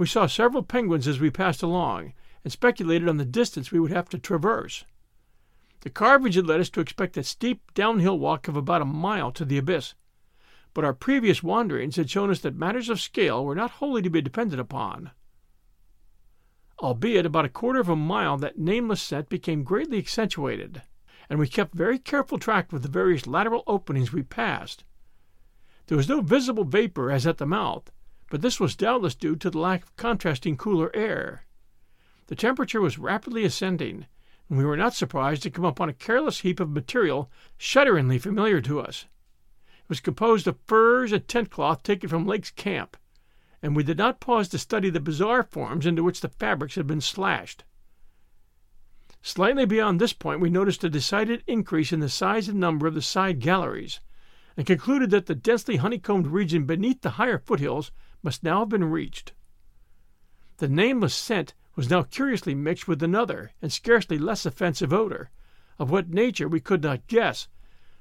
We 0.00 0.06
saw 0.06 0.26
several 0.26 0.62
penguins 0.62 1.06
as 1.06 1.20
we 1.20 1.28
passed 1.28 1.62
along, 1.62 2.14
and 2.42 2.50
speculated 2.50 3.06
on 3.06 3.18
the 3.18 3.24
distance 3.26 3.70
we 3.70 3.78
would 3.78 3.90
have 3.90 4.08
to 4.08 4.18
traverse. 4.18 4.86
The 5.80 5.90
carvage 5.90 6.36
had 6.36 6.46
led 6.46 6.58
us 6.58 6.70
to 6.70 6.80
expect 6.80 7.18
a 7.18 7.22
steep 7.22 7.74
downhill 7.74 8.18
walk 8.18 8.48
of 8.48 8.56
about 8.56 8.80
a 8.80 8.86
mile 8.86 9.30
to 9.32 9.44
the 9.44 9.58
abyss, 9.58 9.92
but 10.72 10.86
our 10.86 10.94
previous 10.94 11.42
wanderings 11.42 11.96
had 11.96 12.08
shown 12.08 12.30
us 12.30 12.38
that 12.38 12.56
matters 12.56 12.88
of 12.88 12.98
scale 12.98 13.44
were 13.44 13.54
not 13.54 13.72
wholly 13.72 14.00
to 14.00 14.08
be 14.08 14.22
depended 14.22 14.58
upon. 14.58 15.10
Albeit 16.78 17.26
about 17.26 17.44
a 17.44 17.50
quarter 17.50 17.80
of 17.80 17.90
a 17.90 17.94
mile 17.94 18.38
that 18.38 18.58
nameless 18.58 19.02
scent 19.02 19.28
became 19.28 19.62
greatly 19.64 19.98
accentuated, 19.98 20.80
and 21.28 21.38
we 21.38 21.46
kept 21.46 21.74
very 21.74 21.98
careful 21.98 22.38
track 22.38 22.72
of 22.72 22.80
the 22.80 22.88
various 22.88 23.26
lateral 23.26 23.64
openings 23.66 24.14
we 24.14 24.22
passed. 24.22 24.82
There 25.88 25.98
was 25.98 26.08
no 26.08 26.22
visible 26.22 26.64
vapor 26.64 27.10
as 27.10 27.26
at 27.26 27.36
the 27.36 27.44
mouth, 27.44 27.92
but 28.30 28.40
this 28.40 28.58
was 28.58 28.76
doubtless 28.76 29.14
due 29.14 29.36
to 29.36 29.50
the 29.50 29.58
lack 29.58 29.82
of 29.82 29.96
contrasting 29.96 30.56
cooler 30.56 30.90
air. 30.94 31.44
The 32.28 32.36
temperature 32.36 32.80
was 32.80 32.96
rapidly 32.96 33.44
ascending, 33.44 34.06
and 34.48 34.56
we 34.56 34.64
were 34.64 34.76
not 34.76 34.94
surprised 34.94 35.42
to 35.42 35.50
come 35.50 35.64
upon 35.64 35.88
a 35.88 35.92
careless 35.92 36.40
heap 36.40 36.60
of 36.60 36.70
material 36.70 37.28
shudderingly 37.58 38.18
familiar 38.18 38.60
to 38.62 38.80
us. 38.80 39.06
It 39.82 39.88
was 39.88 39.98
composed 39.98 40.46
of 40.46 40.60
furs 40.66 41.12
and 41.12 41.26
tent 41.26 41.50
cloth 41.50 41.82
taken 41.82 42.08
from 42.08 42.24
Lake's 42.24 42.52
camp, 42.52 42.96
and 43.60 43.74
we 43.74 43.82
did 43.82 43.98
not 43.98 44.20
pause 44.20 44.48
to 44.50 44.58
study 44.58 44.90
the 44.90 45.00
bizarre 45.00 45.42
forms 45.42 45.84
into 45.84 46.04
which 46.04 46.20
the 46.20 46.28
fabrics 46.28 46.76
had 46.76 46.86
been 46.86 47.00
slashed. 47.00 47.64
Slightly 49.22 49.66
beyond 49.66 50.00
this 50.00 50.12
point 50.12 50.40
we 50.40 50.50
noticed 50.50 50.84
a 50.84 50.88
decided 50.88 51.42
increase 51.48 51.92
in 51.92 51.98
the 51.98 52.08
size 52.08 52.48
and 52.48 52.60
number 52.60 52.86
of 52.86 52.94
the 52.94 53.02
side 53.02 53.40
galleries, 53.40 53.98
and 54.56 54.66
concluded 54.66 55.10
that 55.10 55.26
the 55.26 55.34
densely 55.34 55.76
honeycombed 55.76 56.28
region 56.28 56.64
beneath 56.64 57.00
the 57.02 57.10
higher 57.10 57.38
foothills 57.38 57.90
must 58.22 58.42
now 58.42 58.60
have 58.60 58.68
been 58.68 58.84
reached. 58.84 59.32
The 60.58 60.68
nameless 60.68 61.14
scent 61.14 61.54
was 61.76 61.88
now 61.88 62.02
curiously 62.02 62.54
mixed 62.54 62.86
with 62.86 63.02
another 63.02 63.52
and 63.62 63.72
scarcely 63.72 64.18
less 64.18 64.44
offensive 64.44 64.92
odor, 64.92 65.30
of 65.78 65.90
what 65.90 66.10
nature 66.10 66.48
we 66.48 66.60
could 66.60 66.82
not 66.82 67.06
guess, 67.06 67.48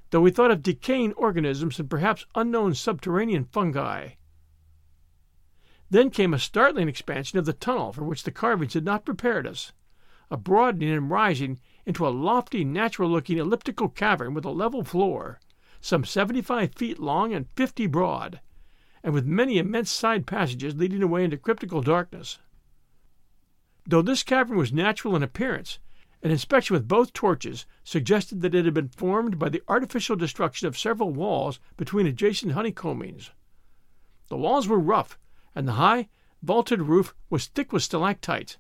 though 0.10 0.22
we 0.22 0.32
thought 0.32 0.52
of 0.52 0.64
decaying 0.64 1.14
organisms 1.14 1.80
and 1.80 1.90
perhaps 1.90 2.26
unknown 2.36 2.74
subterranean 2.74 3.46
fungi. 3.46 4.10
Then 5.90 6.10
came 6.10 6.34
a 6.34 6.40
startling 6.40 6.90
expansion 6.90 7.40
of 7.40 7.46
the 7.46 7.54
tunnel 7.54 7.94
for 7.94 8.04
which 8.04 8.24
the 8.24 8.32
carvings 8.32 8.74
had 8.74 8.84
not 8.84 9.06
prepared 9.06 9.48
us, 9.48 9.72
a 10.30 10.38
broadening 10.38 10.92
and 10.92 11.10
rising 11.10 11.60
into 11.86 12.06
a 12.06 12.10
lofty, 12.10 12.64
natural 12.64 13.10
looking 13.10 13.38
elliptical 13.38 13.90
cavern 13.90 14.34
with 14.34 14.46
a 14.46 14.52
level 14.52 14.84
floor, 14.84 15.40
some 15.82 16.04
seventy 16.04 16.42
five 16.42 16.76
feet 16.76 17.00
long 17.00 17.34
and 17.34 17.50
fifty 17.56 17.88
broad, 17.88 18.42
and 19.04 19.14
with 19.14 19.26
many 19.26 19.58
immense 19.58 19.90
side 19.90 20.26
passages 20.28 20.76
leading 20.76 21.04
away 21.04 21.24
into 21.24 21.38
cryptical 21.38 21.82
darkness. 21.82 22.40
Though 23.86 24.02
this 24.02 24.24
cavern 24.24 24.58
was 24.58 24.74
natural 24.74 25.16
in 25.16 25.24
appearance, 25.24 25.80
an 26.22 26.32
inspection 26.32 26.74
with 26.74 26.88
both 26.88 27.14
torches 27.14 27.66
suggested 27.84 28.42
that 28.42 28.54
it 28.54 28.66
had 28.66 28.74
been 28.74 28.90
formed 28.90 29.40
by 29.40 29.50
the 29.50 29.64
artificial 29.68 30.16
destruction 30.16 30.68
of 30.68 30.78
several 30.78 31.12
walls 31.12 31.60
between 31.78 32.06
adjacent 32.06 32.52
honeycombings. 32.52 33.32
The 34.28 34.38
walls 34.38 34.68
were 34.68 34.80
rough, 34.80 35.18
and 35.56 35.68
the 35.68 35.74
high, 35.74 36.10
vaulted 36.44 36.82
roof 36.82 37.16
was 37.30 37.48
thick 37.48 37.72
with 37.72 37.84
stalactites, 37.84 38.58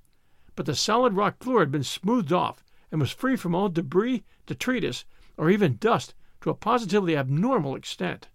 but 0.55 0.65
the 0.65 0.75
solid 0.75 1.13
rock 1.13 1.43
floor 1.43 1.59
had 1.59 1.71
been 1.71 1.83
smoothed 1.83 2.33
off 2.33 2.63
and 2.91 2.99
was 2.99 3.11
free 3.11 3.35
from 3.35 3.53
all 3.53 3.69
debris, 3.69 4.23
detritus, 4.45 5.05
or 5.37 5.49
even 5.49 5.77
dust 5.77 6.15
to 6.41 6.49
a 6.49 6.55
positively 6.55 7.15
abnormal 7.15 7.75
extent. 7.75 8.29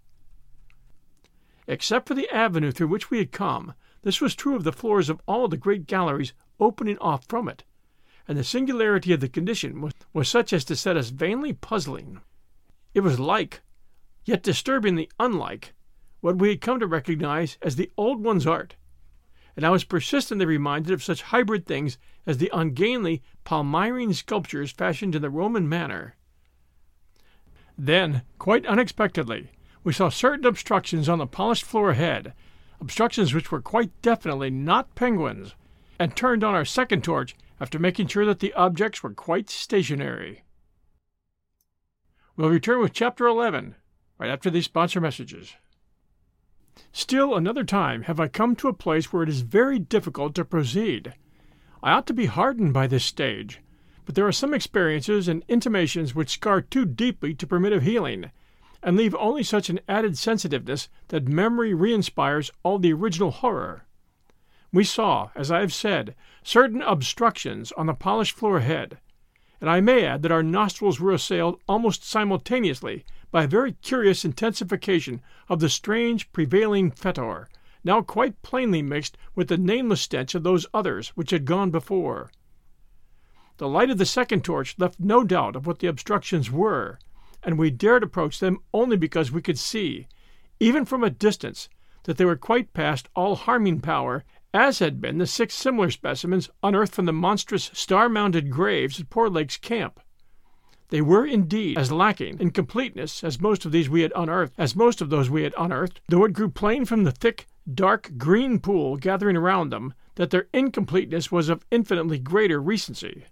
Except 1.66 2.06
for 2.06 2.14
the 2.14 2.28
avenue 2.28 2.70
through 2.70 2.88
which 2.88 3.10
we 3.10 3.18
had 3.18 3.32
come, 3.32 3.74
this 4.02 4.20
was 4.20 4.34
true 4.34 4.54
of 4.54 4.64
the 4.64 4.72
floors 4.72 5.08
of 5.08 5.20
all 5.26 5.48
the 5.48 5.56
great 5.56 5.86
galleries 5.86 6.34
opening 6.60 6.98
off 6.98 7.24
from 7.26 7.48
it, 7.48 7.64
and 8.28 8.36
the 8.36 8.44
singularity 8.44 9.12
of 9.12 9.20
the 9.20 9.28
condition 9.28 9.90
was, 10.12 10.28
such 10.28 10.52
as 10.52 10.64
to 10.64 10.76
set 10.76 10.96
us 10.96 11.08
vainly 11.08 11.52
puzzling. 11.52 12.20
It 12.92 13.00
was 13.00 13.18
like, 13.18 13.62
yet 14.24 14.42
disturbingly 14.42 15.08
unlike, 15.18 15.72
what 16.20 16.36
we 16.36 16.50
had 16.50 16.60
come 16.60 16.80
to 16.80 16.86
recognize 16.86 17.58
as 17.62 17.76
the 17.76 17.90
old 17.96 18.22
one's 18.22 18.46
art, 18.46 18.76
and 19.56 19.64
I 19.64 19.70
was 19.70 19.84
persistently 19.84 20.46
reminded 20.46 20.92
of 20.92 21.02
such 21.02 21.22
hybrid 21.22 21.64
things 21.64 21.96
as 22.26 22.38
the 22.38 22.50
ungainly 22.52 23.22
Palmyrene 23.44 24.14
sculptures 24.14 24.70
fashioned 24.70 25.14
in 25.14 25.22
the 25.22 25.30
Roman 25.30 25.68
manner. 25.68 26.16
Then, 27.78 28.22
quite 28.38 28.66
unexpectedly, 28.66 29.50
we 29.84 29.92
saw 29.92 30.08
certain 30.08 30.46
obstructions 30.46 31.08
on 31.08 31.18
the 31.18 31.26
polished 31.26 31.62
floor 31.62 31.90
ahead, 31.90 32.32
obstructions 32.80 33.34
which 33.34 33.52
were 33.52 33.60
quite 33.60 33.90
definitely 34.02 34.50
not 34.50 34.94
penguins, 34.94 35.54
and 35.98 36.16
turned 36.16 36.42
on 36.42 36.54
our 36.54 36.64
second 36.64 37.04
torch 37.04 37.36
after 37.60 37.78
making 37.78 38.06
sure 38.06 38.24
that 38.24 38.40
the 38.40 38.52
objects 38.54 39.02
were 39.02 39.12
quite 39.12 39.48
stationary. 39.50 40.42
We'll 42.36 42.50
return 42.50 42.80
with 42.80 42.92
Chapter 42.92 43.26
11 43.26 43.76
right 44.18 44.30
after 44.30 44.50
these 44.50 44.64
sponsor 44.64 45.00
messages. 45.00 45.54
Still 46.92 47.34
another 47.34 47.64
time 47.64 48.02
have 48.02 48.18
I 48.18 48.28
come 48.28 48.56
to 48.56 48.68
a 48.68 48.72
place 48.72 49.12
where 49.12 49.22
it 49.22 49.28
is 49.28 49.42
very 49.42 49.78
difficult 49.78 50.34
to 50.34 50.44
proceed. 50.44 51.14
I 51.82 51.92
ought 51.92 52.06
to 52.06 52.14
be 52.14 52.26
hardened 52.26 52.72
by 52.72 52.86
this 52.86 53.04
stage, 53.04 53.60
but 54.06 54.14
there 54.14 54.26
are 54.26 54.32
some 54.32 54.54
experiences 54.54 55.28
and 55.28 55.44
intimations 55.46 56.14
which 56.14 56.30
scar 56.30 56.60
too 56.60 56.84
deeply 56.84 57.34
to 57.34 57.46
permit 57.46 57.72
of 57.72 57.82
healing, 57.82 58.30
and 58.84 58.98
leave 58.98 59.14
only 59.14 59.42
such 59.42 59.70
an 59.70 59.80
added 59.88 60.16
sensitiveness 60.16 60.90
that 61.08 61.26
memory 61.26 61.72
re-inspires 61.72 62.52
all 62.62 62.78
the 62.78 62.92
original 62.92 63.30
horror. 63.30 63.86
We 64.72 64.84
saw, 64.84 65.30
as 65.34 65.50
I 65.50 65.60
have 65.60 65.72
said, 65.72 66.14
certain 66.42 66.82
obstructions 66.82 67.72
on 67.72 67.86
the 67.86 67.94
polished 67.94 68.36
floor 68.36 68.58
ahead, 68.58 68.98
and 69.58 69.70
I 69.70 69.80
may 69.80 70.04
add 70.04 70.22
that 70.22 70.32
our 70.32 70.42
nostrils 70.42 71.00
were 71.00 71.12
assailed 71.12 71.58
almost 71.66 72.04
simultaneously 72.04 73.06
by 73.30 73.44
a 73.44 73.48
very 73.48 73.72
curious 73.72 74.22
intensification 74.22 75.22
of 75.48 75.60
the 75.60 75.70
strange 75.70 76.30
prevailing 76.32 76.90
fetor, 76.90 77.48
now 77.84 78.02
quite 78.02 78.42
plainly 78.42 78.82
mixed 78.82 79.16
with 79.34 79.48
the 79.48 79.56
nameless 79.56 80.02
stench 80.02 80.34
of 80.34 80.42
those 80.42 80.66
others 80.74 81.08
which 81.14 81.30
had 81.30 81.46
gone 81.46 81.70
before. 81.70 82.30
The 83.56 83.68
light 83.68 83.88
of 83.88 83.96
the 83.96 84.04
second 84.04 84.44
torch 84.44 84.74
left 84.76 85.00
no 85.00 85.24
doubt 85.24 85.56
of 85.56 85.66
what 85.66 85.78
the 85.78 85.86
obstructions 85.86 86.50
were, 86.50 86.98
and 87.44 87.58
we 87.58 87.70
dared 87.70 88.02
approach 88.02 88.38
them 88.38 88.58
only 88.72 88.96
because 88.96 89.30
we 89.30 89.42
could 89.42 89.58
see, 89.58 90.06
even 90.60 90.84
from 90.84 91.04
a 91.04 91.10
distance, 91.10 91.68
that 92.04 92.16
they 92.16 92.24
were 92.24 92.36
quite 92.36 92.72
past 92.72 93.08
all 93.14 93.36
harming 93.36 93.80
power 93.80 94.24
as 94.52 94.78
had 94.78 95.00
been 95.00 95.18
the 95.18 95.26
six 95.26 95.54
similar 95.54 95.90
specimens 95.90 96.48
unearthed 96.62 96.94
from 96.94 97.06
the 97.06 97.12
monstrous 97.12 97.70
star 97.72 98.08
mounded 98.08 98.50
graves 98.50 99.00
at 99.00 99.10
Poor 99.10 99.28
Lake's 99.28 99.56
camp. 99.56 100.00
They 100.90 101.00
were 101.00 101.26
indeed 101.26 101.76
as 101.76 101.90
lacking 101.90 102.38
in 102.38 102.50
completeness 102.50 103.24
as 103.24 103.40
most 103.40 103.64
of 103.64 103.72
these 103.72 103.88
we 103.88 104.02
had 104.02 104.12
unearthed, 104.14 104.54
as 104.56 104.76
most 104.76 105.00
of 105.00 105.10
those 105.10 105.28
we 105.28 105.42
had 105.42 105.54
unearthed, 105.58 106.00
though 106.08 106.24
it 106.24 106.34
grew 106.34 106.48
plain 106.48 106.84
from 106.84 107.02
the 107.02 107.10
thick, 107.10 107.46
dark 107.72 108.12
green 108.16 108.60
pool 108.60 108.96
gathering 108.96 109.36
around 109.36 109.70
them 109.70 109.94
that 110.14 110.30
their 110.30 110.46
incompleteness 110.52 111.32
was 111.32 111.48
of 111.48 111.64
infinitely 111.72 112.18
greater 112.18 112.60
recency. 112.60 113.24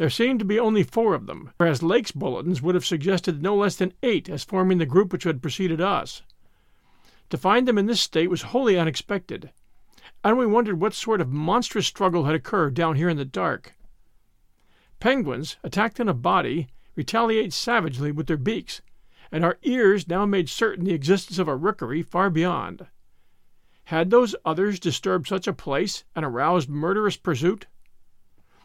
There 0.00 0.08
seemed 0.08 0.38
to 0.38 0.46
be 0.46 0.58
only 0.58 0.82
four 0.82 1.12
of 1.12 1.26
them, 1.26 1.50
whereas 1.58 1.82
Lake's 1.82 2.10
bulletins 2.10 2.62
would 2.62 2.74
have 2.74 2.86
suggested 2.86 3.42
no 3.42 3.54
less 3.54 3.76
than 3.76 3.92
eight 4.02 4.30
as 4.30 4.42
forming 4.42 4.78
the 4.78 4.86
group 4.86 5.12
which 5.12 5.24
had 5.24 5.42
preceded 5.42 5.78
us. 5.78 6.22
To 7.28 7.36
find 7.36 7.68
them 7.68 7.76
in 7.76 7.84
this 7.84 8.00
state 8.00 8.30
was 8.30 8.40
wholly 8.56 8.78
unexpected, 8.78 9.50
and 10.24 10.38
we 10.38 10.46
wondered 10.46 10.80
what 10.80 10.94
sort 10.94 11.20
of 11.20 11.30
monstrous 11.30 11.86
struggle 11.86 12.24
had 12.24 12.34
occurred 12.34 12.72
down 12.72 12.96
here 12.96 13.10
in 13.10 13.18
the 13.18 13.26
dark. 13.26 13.74
Penguins, 15.00 15.58
attacked 15.62 16.00
in 16.00 16.08
a 16.08 16.14
body, 16.14 16.68
retaliate 16.96 17.52
savagely 17.52 18.10
with 18.10 18.26
their 18.26 18.38
beaks, 18.38 18.80
and 19.30 19.44
our 19.44 19.58
ears 19.64 20.08
now 20.08 20.24
made 20.24 20.48
certain 20.48 20.86
the 20.86 20.94
existence 20.94 21.38
of 21.38 21.46
a 21.46 21.54
rookery 21.54 22.00
far 22.00 22.30
beyond. 22.30 22.86
Had 23.84 24.08
those 24.08 24.34
others 24.46 24.80
disturbed 24.80 25.28
such 25.28 25.46
a 25.46 25.52
place 25.52 26.04
and 26.16 26.24
aroused 26.24 26.70
murderous 26.70 27.18
pursuit? 27.18 27.66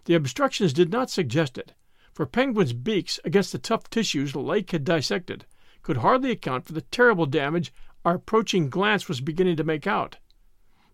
The 0.05 0.13
obstructions 0.13 0.73
did 0.73 0.91
not 0.91 1.09
suggest 1.09 1.57
it, 1.57 1.73
for 2.13 2.25
penguins' 2.25 2.73
beaks 2.73 3.19
against 3.25 3.51
the 3.51 3.59
tough 3.59 3.89
tissues 3.89 4.35
Lake 4.35 4.71
had 4.71 4.83
dissected 4.83 5.45
could 5.85 5.97
hardly 5.97 6.31
account 6.31 6.65
for 6.65 6.73
the 6.73 6.81
terrible 6.81 7.27
damage 7.27 7.71
our 8.03 8.15
approaching 8.15 8.69
glance 8.69 9.07
was 9.07 9.21
beginning 9.21 9.55
to 9.55 9.63
make 9.63 9.85
out. 9.85 10.17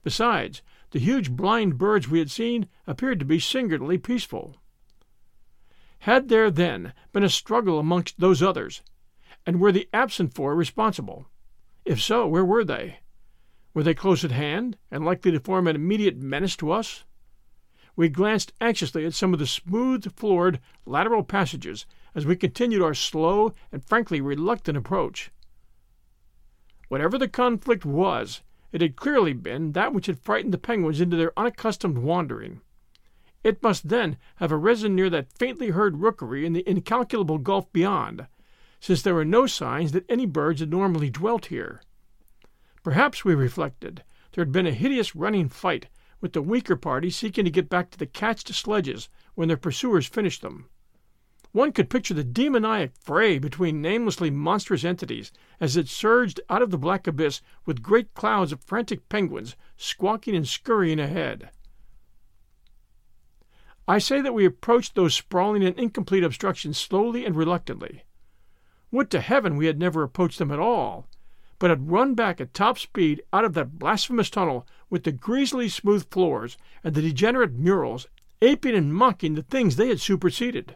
Besides, 0.03 0.61
the 0.91 0.99
huge 0.99 1.31
blind 1.31 1.77
birds 1.77 2.09
we 2.09 2.19
had 2.19 2.29
seen 2.29 2.67
appeared 2.85 3.19
to 3.19 3.25
be 3.25 3.39
singularly 3.39 3.97
peaceful. 3.97 4.57
Had 5.99 6.27
there, 6.27 6.51
then, 6.51 6.93
been 7.13 7.23
a 7.23 7.29
struggle 7.29 7.79
amongst 7.79 8.19
those 8.19 8.41
others, 8.41 8.81
and 9.45 9.61
were 9.61 9.71
the 9.71 9.87
absent 9.93 10.33
four 10.33 10.55
responsible? 10.55 11.25
If 11.85 12.01
so, 12.01 12.27
where 12.27 12.43
were 12.43 12.65
they? 12.65 12.99
Were 13.73 13.83
they 13.83 13.93
close 13.93 14.25
at 14.25 14.31
hand, 14.31 14.77
and 14.89 15.05
likely 15.05 15.31
to 15.31 15.39
form 15.39 15.67
an 15.67 15.75
immediate 15.77 16.17
menace 16.17 16.57
to 16.57 16.71
us? 16.71 17.05
We 17.95 18.09
glanced 18.09 18.53
anxiously 18.61 19.05
at 19.05 19.13
some 19.13 19.33
of 19.33 19.39
the 19.39 19.47
smooth 19.47 20.13
floored 20.15 20.59
lateral 20.85 21.23
passages 21.23 21.85
as 22.15 22.25
we 22.25 22.35
continued 22.35 22.81
our 22.81 22.93
slow 22.93 23.53
and 23.71 23.83
frankly 23.83 24.21
reluctant 24.21 24.77
approach. 24.77 25.31
Whatever 26.87 27.17
the 27.17 27.27
conflict 27.27 27.85
was, 27.85 28.41
it 28.71 28.81
had 28.81 28.95
clearly 28.95 29.33
been 29.33 29.73
that 29.73 29.93
which 29.93 30.05
had 30.07 30.19
frightened 30.19 30.53
the 30.53 30.57
penguins 30.57 31.01
into 31.01 31.17
their 31.17 31.37
unaccustomed 31.37 31.97
wandering. 31.97 32.61
It 33.43 33.63
must 33.63 33.89
then 33.89 34.17
have 34.35 34.51
arisen 34.51 34.95
near 34.95 35.09
that 35.09 35.33
faintly 35.33 35.69
heard 35.69 35.97
rookery 35.97 36.45
in 36.45 36.53
the 36.53 36.67
incalculable 36.69 37.39
gulf 37.39 37.71
beyond, 37.73 38.27
since 38.79 39.01
there 39.01 39.15
were 39.15 39.25
no 39.25 39.47
signs 39.47 39.91
that 39.91 40.09
any 40.09 40.25
birds 40.25 40.59
had 40.59 40.69
normally 40.69 41.09
dwelt 41.09 41.47
here. 41.47 41.81
Perhaps, 42.83 43.25
we 43.25 43.35
reflected, 43.35 44.03
there 44.31 44.43
had 44.43 44.51
been 44.51 44.67
a 44.67 44.71
hideous 44.71 45.15
running 45.15 45.49
fight, 45.49 45.87
with 46.21 46.33
the 46.33 46.41
weaker 46.41 46.75
party 46.75 47.09
seeking 47.09 47.43
to 47.43 47.51
get 47.51 47.67
back 47.67 47.89
to 47.89 47.97
the 47.97 48.05
catched 48.05 48.53
sledges 48.53 49.09
when 49.35 49.47
their 49.47 49.57
pursuers 49.57 50.07
finished 50.07 50.41
them. 50.41 50.69
One 51.51 51.73
could 51.73 51.89
picture 51.89 52.13
the 52.13 52.23
demoniac 52.23 52.93
fray 53.01 53.37
between 53.37 53.81
namelessly 53.81 54.29
monstrous 54.29 54.85
entities 54.85 55.33
as 55.59 55.75
it 55.75 55.89
surged 55.89 56.39
out 56.49 56.61
of 56.61 56.71
the 56.71 56.77
black 56.77 57.07
abyss 57.07 57.41
with 57.65 57.81
great 57.81 58.13
clouds 58.13 58.53
of 58.53 58.63
frantic 58.63 59.09
penguins 59.09 59.57
squawking 59.75 60.35
and 60.35 60.47
scurrying 60.47 60.99
ahead. 60.99 61.49
I 63.87 63.97
say 63.97 64.21
that 64.21 64.33
we 64.33 64.45
approached 64.45 64.95
those 64.95 65.13
sprawling 65.13 65.63
and 65.63 65.77
incomplete 65.77 66.23
obstructions 66.23 66.77
slowly 66.77 67.25
and 67.25 67.35
reluctantly. 67.35 68.05
Would 68.91 69.09
to 69.11 69.19
heaven 69.19 69.57
we 69.57 69.65
had 69.65 69.79
never 69.79 70.03
approached 70.03 70.39
them 70.39 70.51
at 70.51 70.59
all! 70.59 71.07
But 71.61 71.69
had 71.69 71.91
run 71.91 72.15
back 72.15 72.41
at 72.41 72.55
top 72.55 72.79
speed 72.79 73.21
out 73.31 73.45
of 73.45 73.53
that 73.53 73.77
blasphemous 73.77 74.31
tunnel 74.31 74.67
with 74.89 75.03
the 75.03 75.11
greasily 75.11 75.69
smooth 75.69 76.03
floors 76.09 76.57
and 76.83 76.95
the 76.95 77.03
degenerate 77.03 77.53
murals 77.53 78.07
aping 78.41 78.73
and 78.73 78.95
mocking 78.95 79.35
the 79.35 79.43
things 79.43 79.75
they 79.75 79.87
had 79.87 80.01
superseded. 80.01 80.75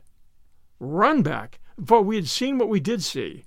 Run 0.80 1.24
back 1.24 1.60
for 1.84 2.04
we 2.04 2.18
had 2.18 2.28
seen 2.28 2.60
what 2.60 2.70
we 2.70 2.80
did 2.80 3.02
see, 3.02 3.46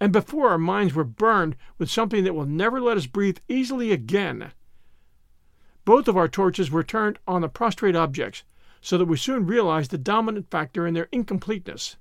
and 0.00 0.12
before 0.12 0.48
our 0.48 0.58
minds 0.58 0.92
were 0.92 1.04
burned 1.04 1.54
with 1.78 1.88
something 1.88 2.24
that 2.24 2.34
will 2.34 2.46
never 2.46 2.80
let 2.80 2.96
us 2.96 3.06
breathe 3.06 3.38
easily 3.46 3.92
again. 3.92 4.50
Both 5.84 6.08
of 6.08 6.16
our 6.16 6.26
torches 6.26 6.72
were 6.72 6.82
turned 6.82 7.20
on 7.28 7.42
the 7.42 7.48
prostrate 7.48 7.94
objects, 7.94 8.42
so 8.80 8.98
that 8.98 9.04
we 9.04 9.16
soon 9.16 9.46
realized 9.46 9.92
the 9.92 9.98
dominant 9.98 10.50
factor 10.50 10.84
in 10.84 10.94
their 10.94 11.08
incompleteness. 11.12 11.94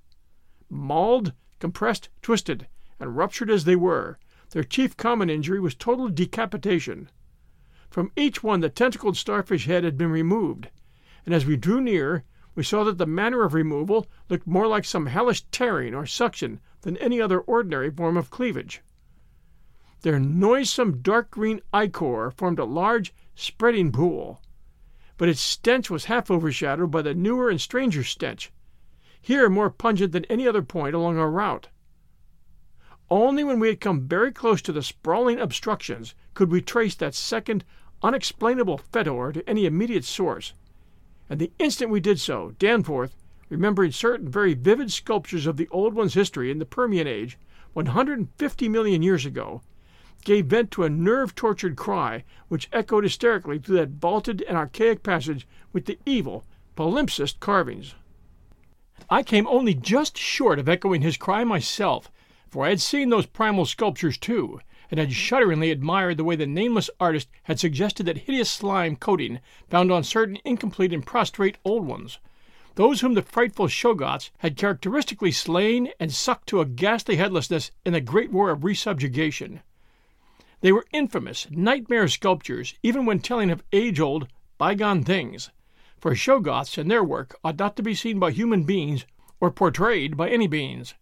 Mauled, 0.71 1.33
compressed, 1.59 2.09
twisted, 2.23 2.65
and 2.99 3.15
ruptured 3.15 3.51
as 3.51 3.65
they 3.65 3.75
were, 3.75 4.17
their 4.51 4.63
chief 4.63 4.95
common 4.97 5.29
injury 5.29 5.59
was 5.59 5.75
total 5.75 6.09
decapitation. 6.09 7.09
From 7.89 8.11
each 8.15 8.43
one 8.43 8.59
the 8.59 8.69
tentacled 8.69 9.17
starfish 9.17 9.65
head 9.65 9.83
had 9.83 9.97
been 9.97 10.11
removed, 10.11 10.69
and 11.25 11.33
as 11.33 11.45
we 11.45 11.57
drew 11.57 11.81
near 11.81 12.23
we 12.53 12.63
saw 12.63 12.83
that 12.83 12.97
the 12.97 13.05
manner 13.05 13.43
of 13.43 13.53
removal 13.53 14.07
looked 14.29 14.45
more 14.45 14.67
like 14.67 14.83
some 14.83 15.05
hellish 15.05 15.43
tearing 15.51 15.95
or 15.95 16.05
suction 16.05 16.59
than 16.81 16.97
any 16.97 17.21
other 17.21 17.39
ordinary 17.39 17.89
form 17.89 18.17
of 18.17 18.29
cleavage. 18.29 18.81
Their 20.01 20.19
noisome 20.19 21.01
dark 21.01 21.31
green 21.31 21.61
ichor 21.73 22.31
formed 22.31 22.59
a 22.59 22.65
large, 22.65 23.13
spreading 23.35 23.91
pool, 23.91 24.41
but 25.17 25.29
its 25.29 25.39
stench 25.39 25.89
was 25.89 26.05
half 26.05 26.29
overshadowed 26.29 26.91
by 26.91 27.03
the 27.03 27.13
newer 27.13 27.49
and 27.49 27.61
stranger 27.61 28.03
stench, 28.03 28.51
here 29.21 29.49
more 29.49 29.69
pungent 29.69 30.11
than 30.11 30.25
any 30.25 30.47
other 30.47 30.63
point 30.63 30.95
along 30.95 31.17
our 31.17 31.29
route. 31.29 31.69
Only 33.11 33.43
when 33.43 33.59
we 33.59 33.67
had 33.67 33.81
come 33.81 34.07
very 34.07 34.31
close 34.31 34.61
to 34.61 34.71
the 34.71 34.81
sprawling 34.81 35.37
obstructions 35.37 36.15
could 36.33 36.49
we 36.49 36.61
trace 36.61 36.95
that 36.95 37.13
second, 37.13 37.65
unexplainable 38.01 38.77
fetor 38.77 39.33
to 39.33 39.49
any 39.49 39.65
immediate 39.65 40.05
source, 40.05 40.53
and 41.29 41.37
the 41.37 41.51
instant 41.59 41.91
we 41.91 41.99
did 41.99 42.21
so, 42.21 42.55
Danforth, 42.57 43.17
remembering 43.49 43.91
certain 43.91 44.29
very 44.29 44.53
vivid 44.53 44.93
sculptures 44.93 45.45
of 45.45 45.57
the 45.57 45.67
Old 45.71 45.93
One's 45.93 46.13
history 46.13 46.49
in 46.51 46.59
the 46.59 46.65
Permian 46.65 47.05
Age, 47.05 47.37
150 47.73 48.69
million 48.69 49.03
years 49.03 49.25
ago, 49.25 49.61
gave 50.23 50.45
vent 50.45 50.71
to 50.71 50.85
a 50.85 50.89
nerve 50.89 51.35
tortured 51.35 51.75
cry 51.75 52.23
which 52.47 52.69
echoed 52.71 53.03
hysterically 53.03 53.59
through 53.59 53.75
that 53.75 53.89
vaulted 53.89 54.41
and 54.43 54.55
archaic 54.55 55.03
passage 55.03 55.45
with 55.73 55.85
the 55.85 55.99
evil, 56.05 56.45
palimpsest 56.77 57.41
carvings. 57.41 57.93
I 59.09 59.21
came 59.21 59.47
only 59.47 59.73
just 59.73 60.17
short 60.17 60.59
of 60.59 60.69
echoing 60.69 61.01
his 61.01 61.17
cry 61.17 61.43
myself 61.43 62.09
for 62.51 62.65
I 62.65 62.69
had 62.69 62.81
seen 62.81 63.09
those 63.09 63.25
primal 63.25 63.65
sculptures 63.65 64.17
too, 64.17 64.59
and 64.91 64.99
had 64.99 65.13
shudderingly 65.13 65.71
admired 65.71 66.17
the 66.17 66.25
way 66.25 66.35
the 66.35 66.45
nameless 66.45 66.89
artist 66.99 67.29
had 67.43 67.61
suggested 67.61 68.05
that 68.05 68.17
hideous 68.19 68.51
slime 68.51 68.97
coating 68.97 69.39
found 69.69 69.89
on 69.89 70.03
certain 70.03 70.37
incomplete 70.43 70.91
and 70.91 71.05
prostrate 71.05 71.57
old 71.63 71.87
ones, 71.87 72.19
those 72.75 72.99
whom 72.99 73.13
the 73.13 73.21
frightful 73.21 73.67
Shoggoths 73.67 74.31
had 74.39 74.57
characteristically 74.57 75.31
slain 75.31 75.91
and 75.97 76.13
sucked 76.13 76.49
to 76.49 76.59
a 76.59 76.65
ghastly 76.65 77.15
headlessness 77.15 77.71
in 77.85 77.93
the 77.93 78.01
great 78.01 78.33
war 78.33 78.49
of 78.49 78.59
resubjugation. 78.59 79.61
They 80.59 80.73
were 80.73 80.85
infamous, 80.91 81.47
nightmare 81.49 82.09
sculptures, 82.09 82.75
even 82.83 83.05
when 83.05 83.21
telling 83.21 83.49
of 83.49 83.63
age 83.71 84.01
old, 84.01 84.27
bygone 84.57 85.05
things, 85.05 85.51
for 85.99 86.15
Shoggoths 86.15 86.77
and 86.77 86.91
their 86.91 87.03
work 87.03 87.33
ought 87.45 87.57
not 87.57 87.77
to 87.77 87.83
be 87.83 87.95
seen 87.95 88.19
by 88.19 88.31
human 88.31 88.65
beings 88.65 89.05
or 89.39 89.51
portrayed 89.51 90.17
by 90.17 90.29
any 90.29 90.47
beings. 90.47 90.95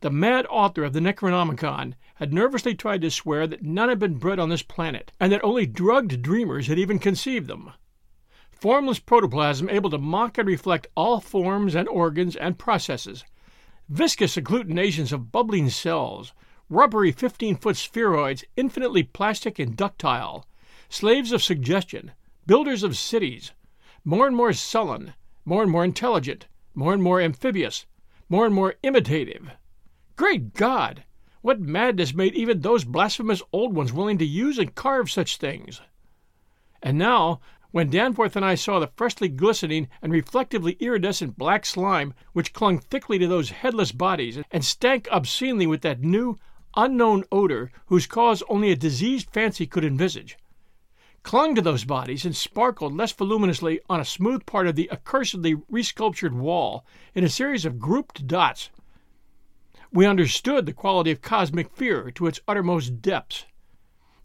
The 0.00 0.10
mad 0.10 0.46
author 0.50 0.84
of 0.84 0.92
the 0.92 1.00
Necronomicon 1.00 1.94
had 2.16 2.34
nervously 2.34 2.74
tried 2.74 3.00
to 3.00 3.10
swear 3.10 3.46
that 3.46 3.62
none 3.62 3.88
had 3.88 3.98
been 3.98 4.18
bred 4.18 4.38
on 4.38 4.50
this 4.50 4.62
planet, 4.62 5.10
and 5.18 5.32
that 5.32 5.42
only 5.42 5.64
drugged 5.64 6.20
dreamers 6.20 6.66
had 6.66 6.78
even 6.78 6.98
conceived 6.98 7.46
them. 7.46 7.72
Formless 8.50 8.98
protoplasm 8.98 9.70
able 9.70 9.88
to 9.88 9.96
mock 9.96 10.36
and 10.36 10.46
reflect 10.46 10.86
all 10.94 11.20
forms 11.20 11.74
and 11.74 11.88
organs 11.88 12.36
and 12.36 12.58
processes, 12.58 13.24
viscous 13.88 14.36
agglutinations 14.36 15.12
of 15.12 15.32
bubbling 15.32 15.70
cells, 15.70 16.34
rubbery 16.68 17.10
15 17.10 17.56
foot 17.56 17.76
spheroids 17.76 18.44
infinitely 18.56 19.02
plastic 19.02 19.58
and 19.58 19.76
ductile, 19.76 20.46
slaves 20.90 21.32
of 21.32 21.42
suggestion, 21.42 22.12
builders 22.46 22.82
of 22.82 22.98
cities, 22.98 23.52
more 24.04 24.26
and 24.26 24.36
more 24.36 24.52
sullen, 24.52 25.14
more 25.46 25.62
and 25.62 25.70
more 25.72 25.84
intelligent, 25.84 26.48
more 26.74 26.92
and 26.92 27.02
more 27.02 27.20
amphibious, 27.20 27.86
more 28.28 28.44
and 28.44 28.54
more 28.54 28.74
imitative. 28.82 29.52
Great 30.16 30.54
God! 30.54 31.04
What 31.42 31.60
madness 31.60 32.14
made 32.14 32.34
even 32.34 32.60
those 32.60 32.84
blasphemous 32.84 33.42
old 33.52 33.74
ones 33.74 33.92
willing 33.92 34.16
to 34.16 34.24
use 34.24 34.58
and 34.58 34.74
carve 34.74 35.10
such 35.10 35.36
things? 35.36 35.82
And 36.82 36.96
now, 36.96 37.40
when 37.70 37.90
Danforth 37.90 38.34
and 38.34 38.44
I 38.44 38.54
saw 38.54 38.78
the 38.78 38.90
freshly 38.96 39.28
glistening 39.28 39.88
and 40.00 40.10
reflectively 40.10 40.78
iridescent 40.80 41.36
black 41.36 41.66
slime 41.66 42.14
which 42.32 42.54
clung 42.54 42.78
thickly 42.78 43.18
to 43.18 43.26
those 43.26 43.50
headless 43.50 43.92
bodies 43.92 44.38
and 44.50 44.64
stank 44.64 45.06
obscenely 45.12 45.66
with 45.66 45.82
that 45.82 46.00
new, 46.00 46.38
unknown 46.74 47.24
odor 47.30 47.70
whose 47.88 48.06
cause 48.06 48.42
only 48.48 48.72
a 48.72 48.76
diseased 48.76 49.28
fancy 49.30 49.66
could 49.66 49.84
envisage, 49.84 50.38
clung 51.24 51.54
to 51.54 51.60
those 51.60 51.84
bodies 51.84 52.24
and 52.24 52.34
sparkled 52.34 52.96
less 52.96 53.12
voluminously 53.12 53.80
on 53.90 54.00
a 54.00 54.04
smooth 54.04 54.46
part 54.46 54.66
of 54.66 54.76
the 54.76 54.88
accursedly 54.90 55.62
resculptured 55.70 56.32
wall 56.32 56.86
in 57.14 57.22
a 57.22 57.28
series 57.28 57.66
of 57.66 57.78
grouped 57.78 58.26
dots 58.26 58.70
we 59.96 60.04
understood 60.04 60.66
the 60.66 60.74
quality 60.74 61.10
of 61.10 61.22
cosmic 61.22 61.74
fear 61.74 62.10
to 62.10 62.26
its 62.26 62.38
uttermost 62.46 63.00
depths. 63.00 63.46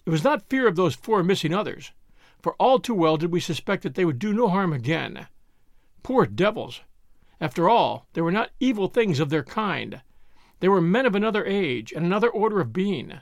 It 0.05 0.09
was 0.09 0.21
not 0.21 0.49
fear 0.49 0.67
of 0.67 0.75
those 0.75 0.95
four 0.95 1.23
missing 1.23 1.53
others, 1.53 1.93
for 2.41 2.55
all 2.55 2.77
too 2.77 2.93
well 2.93 3.15
did 3.15 3.31
we 3.31 3.39
suspect 3.39 3.83
that 3.83 3.95
they 3.95 4.03
would 4.03 4.19
do 4.19 4.33
no 4.33 4.49
harm 4.49 4.73
again. 4.73 5.27
Poor 6.03 6.25
devils! 6.25 6.81
After 7.39 7.69
all, 7.69 8.05
they 8.11 8.19
were 8.19 8.33
not 8.33 8.51
evil 8.59 8.89
things 8.89 9.21
of 9.21 9.29
their 9.29 9.45
kind. 9.45 10.01
They 10.59 10.67
were 10.67 10.81
men 10.81 11.05
of 11.05 11.15
another 11.15 11.45
age 11.45 11.93
and 11.93 12.05
another 12.05 12.29
order 12.29 12.59
of 12.59 12.73
being. 12.73 13.21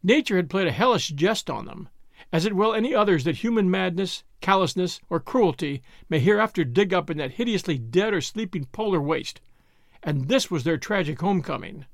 Nature 0.00 0.36
had 0.36 0.48
played 0.48 0.68
a 0.68 0.72
hellish 0.72 1.08
jest 1.08 1.50
on 1.50 1.64
them, 1.64 1.88
as 2.32 2.46
it 2.46 2.54
will 2.54 2.72
any 2.72 2.94
others 2.94 3.24
that 3.24 3.38
human 3.38 3.68
madness, 3.68 4.22
callousness, 4.40 5.00
or 5.10 5.18
cruelty 5.18 5.82
may 6.08 6.20
hereafter 6.20 6.62
dig 6.62 6.94
up 6.94 7.10
in 7.10 7.16
that 7.16 7.32
hideously 7.32 7.78
dead 7.78 8.14
or 8.14 8.20
sleeping 8.20 8.66
polar 8.66 9.00
waste, 9.00 9.40
and 10.04 10.28
this 10.28 10.50
was 10.50 10.64
their 10.64 10.76
tragic 10.76 11.18
homecoming. 11.20 11.86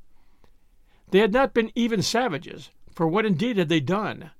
They 1.11 1.21
had 1.21 1.33
not 1.33 1.55
been 1.55 1.71
even 1.77 2.03
savages, 2.03 2.71
for 2.93 3.07
what 3.07 3.25
indeed 3.25 3.57
had 3.57 3.69
they 3.69 3.81
done? 3.81 4.33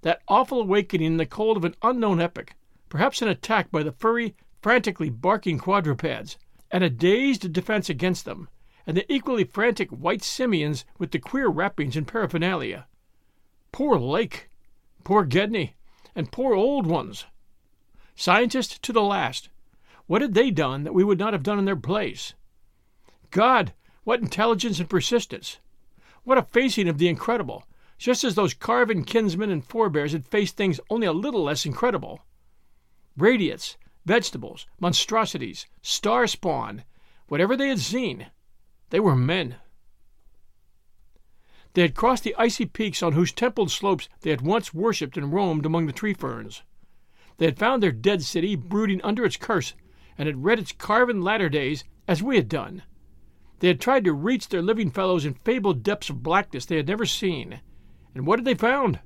That 0.00 0.22
awful 0.26 0.62
awakening 0.62 1.06
in 1.06 1.16
the 1.18 1.26
cold 1.26 1.58
of 1.58 1.64
an 1.64 1.76
unknown 1.82 2.20
epoch, 2.20 2.54
perhaps 2.88 3.20
an 3.20 3.28
attack 3.28 3.70
by 3.70 3.82
the 3.82 3.92
furry, 3.92 4.34
frantically 4.62 5.10
barking 5.10 5.58
quadrupeds, 5.58 6.38
and 6.70 6.82
a 6.82 6.90
dazed 6.90 7.52
defense 7.52 7.90
against 7.90 8.24
them, 8.24 8.48
and 8.86 8.96
the 8.96 9.12
equally 9.12 9.44
frantic 9.44 9.90
white 9.90 10.22
simians 10.22 10.86
with 10.98 11.10
the 11.10 11.18
queer 11.18 11.48
wrappings 11.48 11.96
and 11.96 12.08
paraphernalia. 12.08 12.86
Poor 13.72 13.98
Lake! 13.98 14.48
Poor 15.04 15.24
Gedney! 15.24 15.76
And 16.14 16.32
poor 16.32 16.54
old 16.54 16.86
ones! 16.86 17.26
Scientists 18.14 18.78
to 18.78 18.92
the 18.92 19.02
last, 19.02 19.50
what 20.06 20.22
had 20.22 20.34
they 20.34 20.50
done 20.50 20.84
that 20.84 20.94
we 20.94 21.04
would 21.04 21.18
not 21.18 21.32
have 21.32 21.42
done 21.42 21.58
in 21.58 21.64
their 21.66 21.76
place? 21.76 22.34
God, 23.32 23.72
what 24.04 24.20
intelligence 24.20 24.78
and 24.78 24.90
persistence! 24.90 25.58
What 26.22 26.36
a 26.36 26.42
facing 26.42 26.86
of 26.86 26.98
the 26.98 27.08
incredible, 27.08 27.64
just 27.96 28.24
as 28.24 28.34
those 28.34 28.52
carven 28.52 29.04
kinsmen 29.04 29.50
and 29.50 29.64
forebears 29.64 30.12
had 30.12 30.26
faced 30.26 30.56
things 30.56 30.78
only 30.90 31.06
a 31.06 31.14
little 31.14 31.42
less 31.42 31.64
incredible. 31.64 32.20
Radiates, 33.16 33.78
vegetables, 34.04 34.66
monstrosities, 34.78 35.66
star 35.80 36.26
spawn, 36.26 36.84
whatever 37.28 37.56
they 37.56 37.68
had 37.68 37.80
seen, 37.80 38.26
they 38.90 39.00
were 39.00 39.16
men. 39.16 39.56
They 41.72 41.80
had 41.80 41.94
crossed 41.94 42.24
the 42.24 42.36
icy 42.36 42.66
peaks 42.66 43.02
on 43.02 43.14
whose 43.14 43.32
templed 43.32 43.70
slopes 43.70 44.10
they 44.20 44.28
had 44.28 44.42
once 44.42 44.74
worshipped 44.74 45.16
and 45.16 45.32
roamed 45.32 45.64
among 45.64 45.86
the 45.86 45.94
tree 45.94 46.12
ferns. 46.12 46.62
They 47.38 47.46
had 47.46 47.58
found 47.58 47.82
their 47.82 47.92
dead 47.92 48.22
city 48.22 48.56
brooding 48.56 49.00
under 49.00 49.24
its 49.24 49.38
curse, 49.38 49.72
and 50.18 50.26
had 50.26 50.44
read 50.44 50.58
its 50.58 50.72
carven 50.72 51.22
latter 51.22 51.48
days 51.48 51.84
as 52.06 52.22
we 52.22 52.36
had 52.36 52.50
done. 52.50 52.82
They 53.62 53.68
had 53.68 53.80
tried 53.80 54.02
to 54.06 54.12
reach 54.12 54.48
their 54.48 54.60
living 54.60 54.90
fellows 54.90 55.24
in 55.24 55.34
fabled 55.34 55.84
depths 55.84 56.10
of 56.10 56.20
blackness 56.20 56.66
they 56.66 56.78
had 56.78 56.88
never 56.88 57.06
seen. 57.06 57.60
And 58.12 58.26
what 58.26 58.40
had 58.40 58.44
they 58.44 58.54
found? 58.54 58.98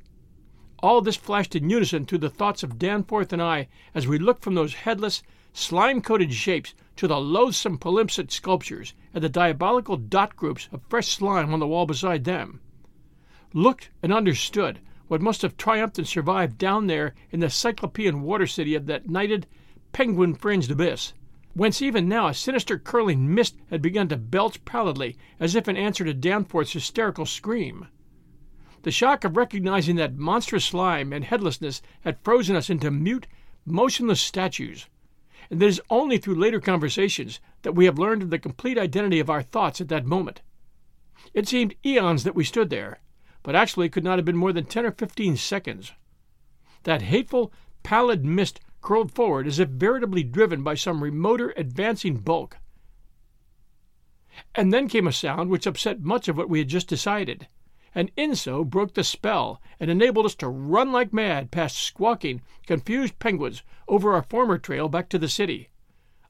All 0.79 1.03
this 1.03 1.17
flashed 1.17 1.55
in 1.55 1.69
unison 1.69 2.07
through 2.07 2.21
the 2.25 2.31
thoughts 2.31 2.63
of 2.63 2.79
Danforth 2.79 3.35
and 3.35 3.43
I 3.43 3.69
as 3.95 4.09
we 4.09 4.19
looked 4.19 4.43
from 4.43 4.55
those 4.55 4.73
headless, 4.73 5.23
slime 5.53 6.01
coated 6.01 6.33
shapes 6.33 6.73
to 6.97 7.07
the 7.07 7.21
loathsome 7.21 7.77
palimpsest 7.77 8.31
sculptures 8.31 8.95
and 9.13 9.23
the 9.23 9.29
diabolical 9.29 9.99
dot 9.99 10.37
groups 10.37 10.71
of 10.73 10.81
fresh 10.89 11.09
slime 11.09 11.53
on 11.53 11.61
the 11.61 11.69
wall 11.69 11.85
beside 11.85 12.25
them. 12.25 12.63
Looked 13.53 13.91
and 14.03 14.11
understood 14.11 14.81
what 15.07 15.21
must 15.21 15.43
have 15.43 15.59
triumphed 15.59 15.99
and 15.99 16.09
survived 16.09 16.57
down 16.57 16.87
there 16.87 17.15
in 17.31 17.41
the 17.41 17.51
cyclopean 17.51 18.23
water 18.23 18.47
city 18.47 18.75
of 18.75 18.87
that 18.87 19.07
nighted, 19.07 19.47
penguin 19.93 20.35
fringed 20.35 20.71
abyss, 20.71 21.13
whence 21.57 21.81
even 21.81 22.07
now 22.07 22.29
a 22.29 22.35
sinister 22.35 22.79
curling 22.79 23.35
mist 23.35 23.57
had 23.71 23.81
begun 23.81 24.07
to 24.09 24.17
belch 24.17 24.63
pallidly 24.67 25.17
as 25.41 25.55
if 25.55 25.67
in 25.67 25.77
answer 25.77 26.05
to 26.05 26.13
Danforth's 26.13 26.75
hysterical 26.75 27.25
scream. 27.25 27.89
The 28.83 28.91
shock 28.91 29.25
of 29.25 29.39
recognizing 29.39 29.97
that 29.97 30.19
monstrous 30.19 30.67
slime 30.67 31.15
and 31.15 31.25
headlessness 31.25 31.81
had 32.03 32.23
frozen 32.23 32.57
us 32.57 32.69
into 32.69 32.91
mute, 32.91 33.27
motionless 33.65 34.21
statues, 34.21 34.87
and 35.49 35.63
it 35.63 35.67
is 35.67 35.81
only 35.89 36.19
through 36.19 36.35
later 36.35 36.61
conversations 36.61 37.41
that 37.63 37.75
we 37.75 37.87
have 37.87 37.99
learned 37.99 38.23
of 38.23 38.29
the 38.29 38.39
complete 38.39 38.77
identity 38.77 39.19
of 39.19 39.31
our 39.31 39.43
thoughts 39.43 39.81
at 39.81 39.89
that 39.89 40.05
moment. 40.05 40.43
It 41.33 41.49
seemed 41.49 41.75
eons 41.85 42.25
that 42.25 42.35
we 42.35 42.45
stood 42.45 42.69
there, 42.69 43.01
but 43.43 43.57
actually 43.57 43.89
could 43.89 44.05
not 44.05 44.19
have 44.19 44.27
been 44.27 44.37
more 44.37 44.53
than 44.53 44.67
ten 44.67 44.85
or 44.85 44.93
fifteen 44.93 45.39
seconds. 45.39 45.93
That 46.83 47.01
hateful, 47.01 47.51
pallid 47.83 48.27
mist 48.27 48.61
curled 48.87 49.11
forward 49.11 49.49
as 49.49 49.59
if 49.59 49.69
veritably 49.69 50.23
driven 50.23 50.63
by 50.63 50.77
some 50.77 51.03
remoter 51.03 51.53
advancing 51.57 52.19
bulk. 52.19 52.59
And 54.55 54.73
then 54.73 54.89
came 54.89 55.09
a 55.09 55.13
sound 55.13 55.51
which 55.51 55.67
upset 55.67 56.03
much 56.03 56.29
of 56.29 56.37
what 56.37 56.49
we 56.49 56.61
had 56.61 56.69
just 56.69 56.87
decided, 56.87 57.49
and 57.97 58.13
in 58.17 58.37
so 58.37 58.63
broke 58.63 58.95
the 58.95 59.03
spell 59.03 59.61
and 59.81 59.91
enabled 59.91 60.25
us 60.25 60.37
to 60.37 60.49
run 60.49 60.93
like 60.93 61.13
mad 61.13 61.51
past 61.51 61.79
squawking, 61.79 62.43
confused 62.65 63.19
penguins 63.19 63.65
over 63.89 64.13
our 64.13 64.23
former 64.23 64.57
trail 64.57 64.89
back 64.89 65.09
to 65.09 65.19
the 65.19 65.29
city, 65.29 65.69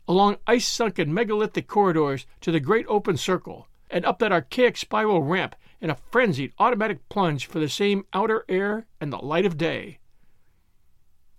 along 0.08 0.38
ice 0.46 0.66
sunken 0.66 1.12
megalithic 1.12 1.66
corridors 1.66 2.24
to 2.40 2.50
the 2.50 2.58
great 2.58 2.86
open 2.88 3.18
circle, 3.18 3.68
and 3.90 4.06
up 4.06 4.18
that 4.18 4.32
archaic 4.32 4.78
spiral 4.78 5.22
ramp 5.22 5.54
in 5.82 5.90
a 5.90 5.98
frenzied 6.10 6.54
automatic 6.58 7.06
plunge 7.10 7.44
for 7.44 7.58
the 7.58 7.68
same 7.68 8.06
outer 8.14 8.46
air 8.48 8.86
and 8.98 9.12
the 9.12 9.18
light 9.18 9.44
of 9.44 9.58
day. 9.58 9.98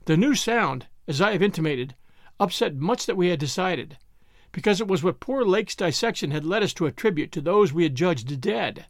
The 0.06 0.15
new 0.15 0.36
sound, 0.36 0.86
as 1.08 1.22
I 1.22 1.32
have 1.32 1.41
intimated, 1.41 1.96
upset 2.39 2.76
much 2.76 3.06
that 3.06 3.17
we 3.17 3.30
had 3.30 3.39
decided, 3.39 3.98
because 4.52 4.82
it 4.82 4.88
was 4.88 5.04
what 5.04 5.20
poor 5.20 5.46
Lake's 5.46 5.76
dissection 5.76 6.32
had 6.32 6.46
led 6.46 6.63
us 6.63 6.74
to 6.76 6.86
attribute 6.86 7.32
to 7.32 7.41
those 7.41 7.74
we 7.74 7.84
had 7.84 7.96
judged 7.96 8.41
dead. 8.41 8.86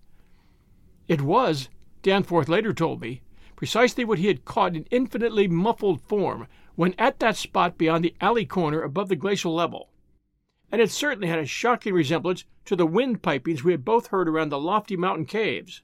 It 1.07 1.21
was, 1.21 1.69
Danforth 2.01 2.49
later 2.49 2.73
told 2.73 3.01
me, 3.01 3.21
precisely 3.55 4.05
what 4.05 4.19
he 4.19 4.27
had 4.27 4.45
caught 4.45 4.75
in 4.75 4.85
infinitely 4.91 5.47
muffled 5.47 6.01
form 6.01 6.47
when 6.75 6.93
at 6.97 7.19
that 7.19 7.37
spot 7.37 7.77
beyond 7.77 8.03
the 8.03 8.15
alley 8.21 8.45
corner 8.45 8.81
above 8.81 9.09
the 9.09 9.15
glacial 9.15 9.53
level 9.53 9.89
and 10.71 10.81
it 10.81 10.91
certainly 10.91 11.27
had 11.27 11.39
a 11.39 11.45
shocking 11.45 11.93
resemblance 11.93 12.43
to 12.65 12.75
the 12.75 12.85
wind 12.85 13.21
pipings 13.21 13.63
we 13.63 13.71
had 13.71 13.85
both 13.85 14.07
heard 14.07 14.27
around 14.27 14.49
the 14.49 14.59
lofty 14.59 14.97
mountain 14.97 15.25
caves. 15.25 15.81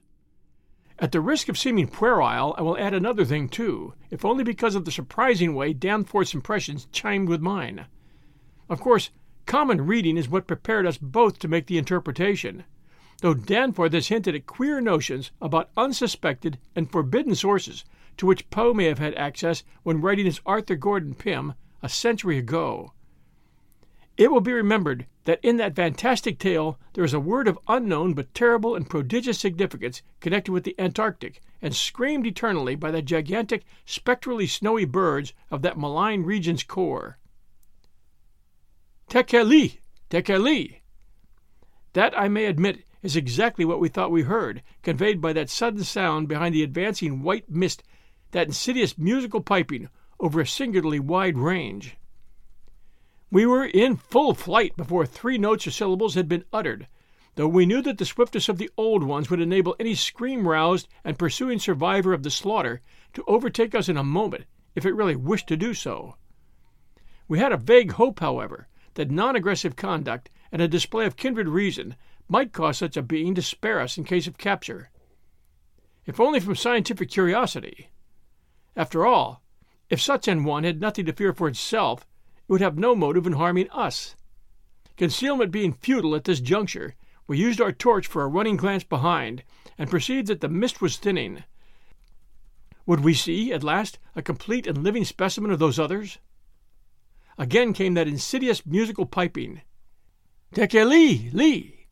At 1.00 1.10
the 1.10 1.20
risk 1.20 1.48
of 1.48 1.58
seeming 1.58 1.88
puerile, 1.88 2.54
I 2.56 2.62
will 2.62 2.78
add 2.78 2.94
another 2.94 3.24
thing, 3.24 3.48
too, 3.48 3.94
if 4.10 4.24
only 4.24 4.44
because 4.44 4.76
of 4.76 4.84
the 4.84 4.92
surprising 4.92 5.54
way 5.54 5.72
Danforth's 5.72 6.34
impressions 6.34 6.86
chimed 6.92 7.28
with 7.28 7.40
mine. 7.40 7.86
Of 8.68 8.80
course, 8.80 9.10
common 9.44 9.86
reading 9.86 10.16
is 10.16 10.28
what 10.28 10.46
prepared 10.46 10.86
us 10.86 10.96
both 10.96 11.40
to 11.40 11.48
make 11.48 11.66
the 11.66 11.78
interpretation, 11.78 12.64
though 13.22 13.34
Danforth 13.34 13.92
has 13.92 14.08
hinted 14.08 14.36
at 14.36 14.46
queer 14.46 14.80
notions 14.80 15.32
about 15.40 15.70
unsuspected 15.76 16.58
and 16.76 16.90
forbidden 16.90 17.34
sources 17.34 17.84
to 18.16 18.26
which 18.26 18.48
Poe 18.50 18.72
may 18.72 18.84
have 18.84 19.00
had 19.00 19.14
access 19.16 19.64
when 19.82 20.00
writing 20.00 20.26
his 20.26 20.40
Arthur 20.46 20.76
Gordon 20.76 21.14
Pym 21.14 21.54
a 21.82 21.88
century 21.88 22.38
ago. 22.38 22.92
It 24.16 24.30
will 24.30 24.40
be 24.40 24.52
remembered 24.52 25.06
that 25.24 25.40
in 25.42 25.56
that 25.56 25.74
fantastic 25.74 26.38
tale 26.38 26.78
there 26.92 27.02
is 27.02 27.14
a 27.14 27.20
word 27.20 27.48
of 27.48 27.58
unknown 27.66 28.14
but 28.14 28.32
terrible 28.32 28.76
and 28.76 28.88
prodigious 28.88 29.38
significance 29.38 30.02
connected 30.20 30.52
with 30.52 30.62
the 30.62 30.78
Antarctic 30.78 31.40
and 31.60 31.74
screamed 31.74 32.26
eternally 32.26 32.76
by 32.76 32.92
the 32.92 33.02
gigantic, 33.02 33.64
spectrally 33.84 34.46
snowy 34.46 34.84
birds 34.84 35.32
of 35.50 35.62
that 35.62 35.76
malign 35.76 36.22
region's 36.22 36.62
core. 36.62 37.18
Tekeli! 39.08 39.80
Tekeli! 40.10 40.82
That, 41.94 42.16
I 42.16 42.28
may 42.28 42.44
admit, 42.44 42.84
is 43.02 43.16
exactly 43.16 43.64
what 43.64 43.80
we 43.80 43.88
thought 43.88 44.12
we 44.12 44.22
heard, 44.22 44.62
conveyed 44.82 45.20
by 45.20 45.32
that 45.32 45.50
sudden 45.50 45.82
sound 45.82 46.28
behind 46.28 46.54
the 46.54 46.62
advancing 46.62 47.22
white 47.22 47.50
mist, 47.50 47.82
that 48.30 48.46
insidious 48.46 48.96
musical 48.96 49.40
piping 49.40 49.88
over 50.20 50.40
a 50.40 50.46
singularly 50.46 51.00
wide 51.00 51.36
range. 51.36 51.96
We 53.34 53.46
were 53.46 53.64
in 53.64 53.96
full 53.96 54.32
flight 54.32 54.76
before 54.76 55.04
three 55.04 55.38
notes 55.38 55.66
or 55.66 55.72
syllables 55.72 56.14
had 56.14 56.28
been 56.28 56.44
uttered, 56.52 56.86
though 57.34 57.48
we 57.48 57.66
knew 57.66 57.82
that 57.82 57.98
the 57.98 58.04
swiftness 58.04 58.48
of 58.48 58.58
the 58.58 58.70
old 58.76 59.02
ones 59.02 59.28
would 59.28 59.40
enable 59.40 59.74
any 59.80 59.96
scream 59.96 60.46
roused 60.46 60.86
and 61.02 61.18
pursuing 61.18 61.58
survivor 61.58 62.12
of 62.12 62.22
the 62.22 62.30
slaughter 62.30 62.80
to 63.12 63.24
overtake 63.26 63.74
us 63.74 63.88
in 63.88 63.96
a 63.96 64.04
moment 64.04 64.44
if 64.76 64.86
it 64.86 64.94
really 64.94 65.16
wished 65.16 65.48
to 65.48 65.56
do 65.56 65.74
so. 65.74 66.14
We 67.26 67.40
had 67.40 67.50
a 67.50 67.56
vague 67.56 67.90
hope, 67.94 68.20
however, 68.20 68.68
that 68.94 69.10
non 69.10 69.34
aggressive 69.34 69.74
conduct 69.74 70.30
and 70.52 70.62
a 70.62 70.68
display 70.68 71.04
of 71.04 71.16
kindred 71.16 71.48
reason 71.48 71.96
might 72.28 72.52
cause 72.52 72.78
such 72.78 72.96
a 72.96 73.02
being 73.02 73.34
to 73.34 73.42
spare 73.42 73.80
us 73.80 73.98
in 73.98 74.04
case 74.04 74.28
of 74.28 74.38
capture. 74.38 74.92
If 76.06 76.20
only 76.20 76.38
from 76.38 76.54
scientific 76.54 77.10
curiosity. 77.10 77.90
After 78.76 79.04
all, 79.04 79.42
if 79.90 80.00
such 80.00 80.28
an 80.28 80.44
one 80.44 80.62
had 80.62 80.80
nothing 80.80 81.04
to 81.06 81.12
fear 81.12 81.32
for 81.32 81.48
itself, 81.48 82.06
it 82.06 82.13
would 82.54 82.60
have 82.60 82.78
no 82.78 82.94
motive 82.94 83.26
in 83.26 83.32
harming 83.32 83.68
us. 83.70 84.14
Concealment 84.96 85.50
being 85.50 85.72
futile 85.72 86.14
at 86.14 86.22
this 86.22 86.38
juncture, 86.38 86.94
we 87.26 87.36
used 87.36 87.60
our 87.60 87.72
torch 87.72 88.06
for 88.06 88.22
a 88.22 88.28
running 88.28 88.56
glance 88.56 88.84
behind, 88.84 89.42
and 89.76 89.90
perceived 89.90 90.28
that 90.28 90.40
the 90.40 90.48
mist 90.48 90.80
was 90.80 90.96
thinning. 90.96 91.42
Would 92.86 93.00
we 93.00 93.12
see, 93.12 93.52
at 93.52 93.64
last, 93.64 93.98
a 94.14 94.22
complete 94.22 94.68
and 94.68 94.84
living 94.84 95.04
specimen 95.04 95.50
of 95.50 95.58
those 95.58 95.80
others? 95.80 96.18
Again 97.36 97.72
came 97.72 97.94
that 97.94 98.06
insidious 98.06 98.64
musical 98.64 99.04
piping. 99.04 99.62
Tekeli! 100.54 101.32
Lee! 101.32 101.88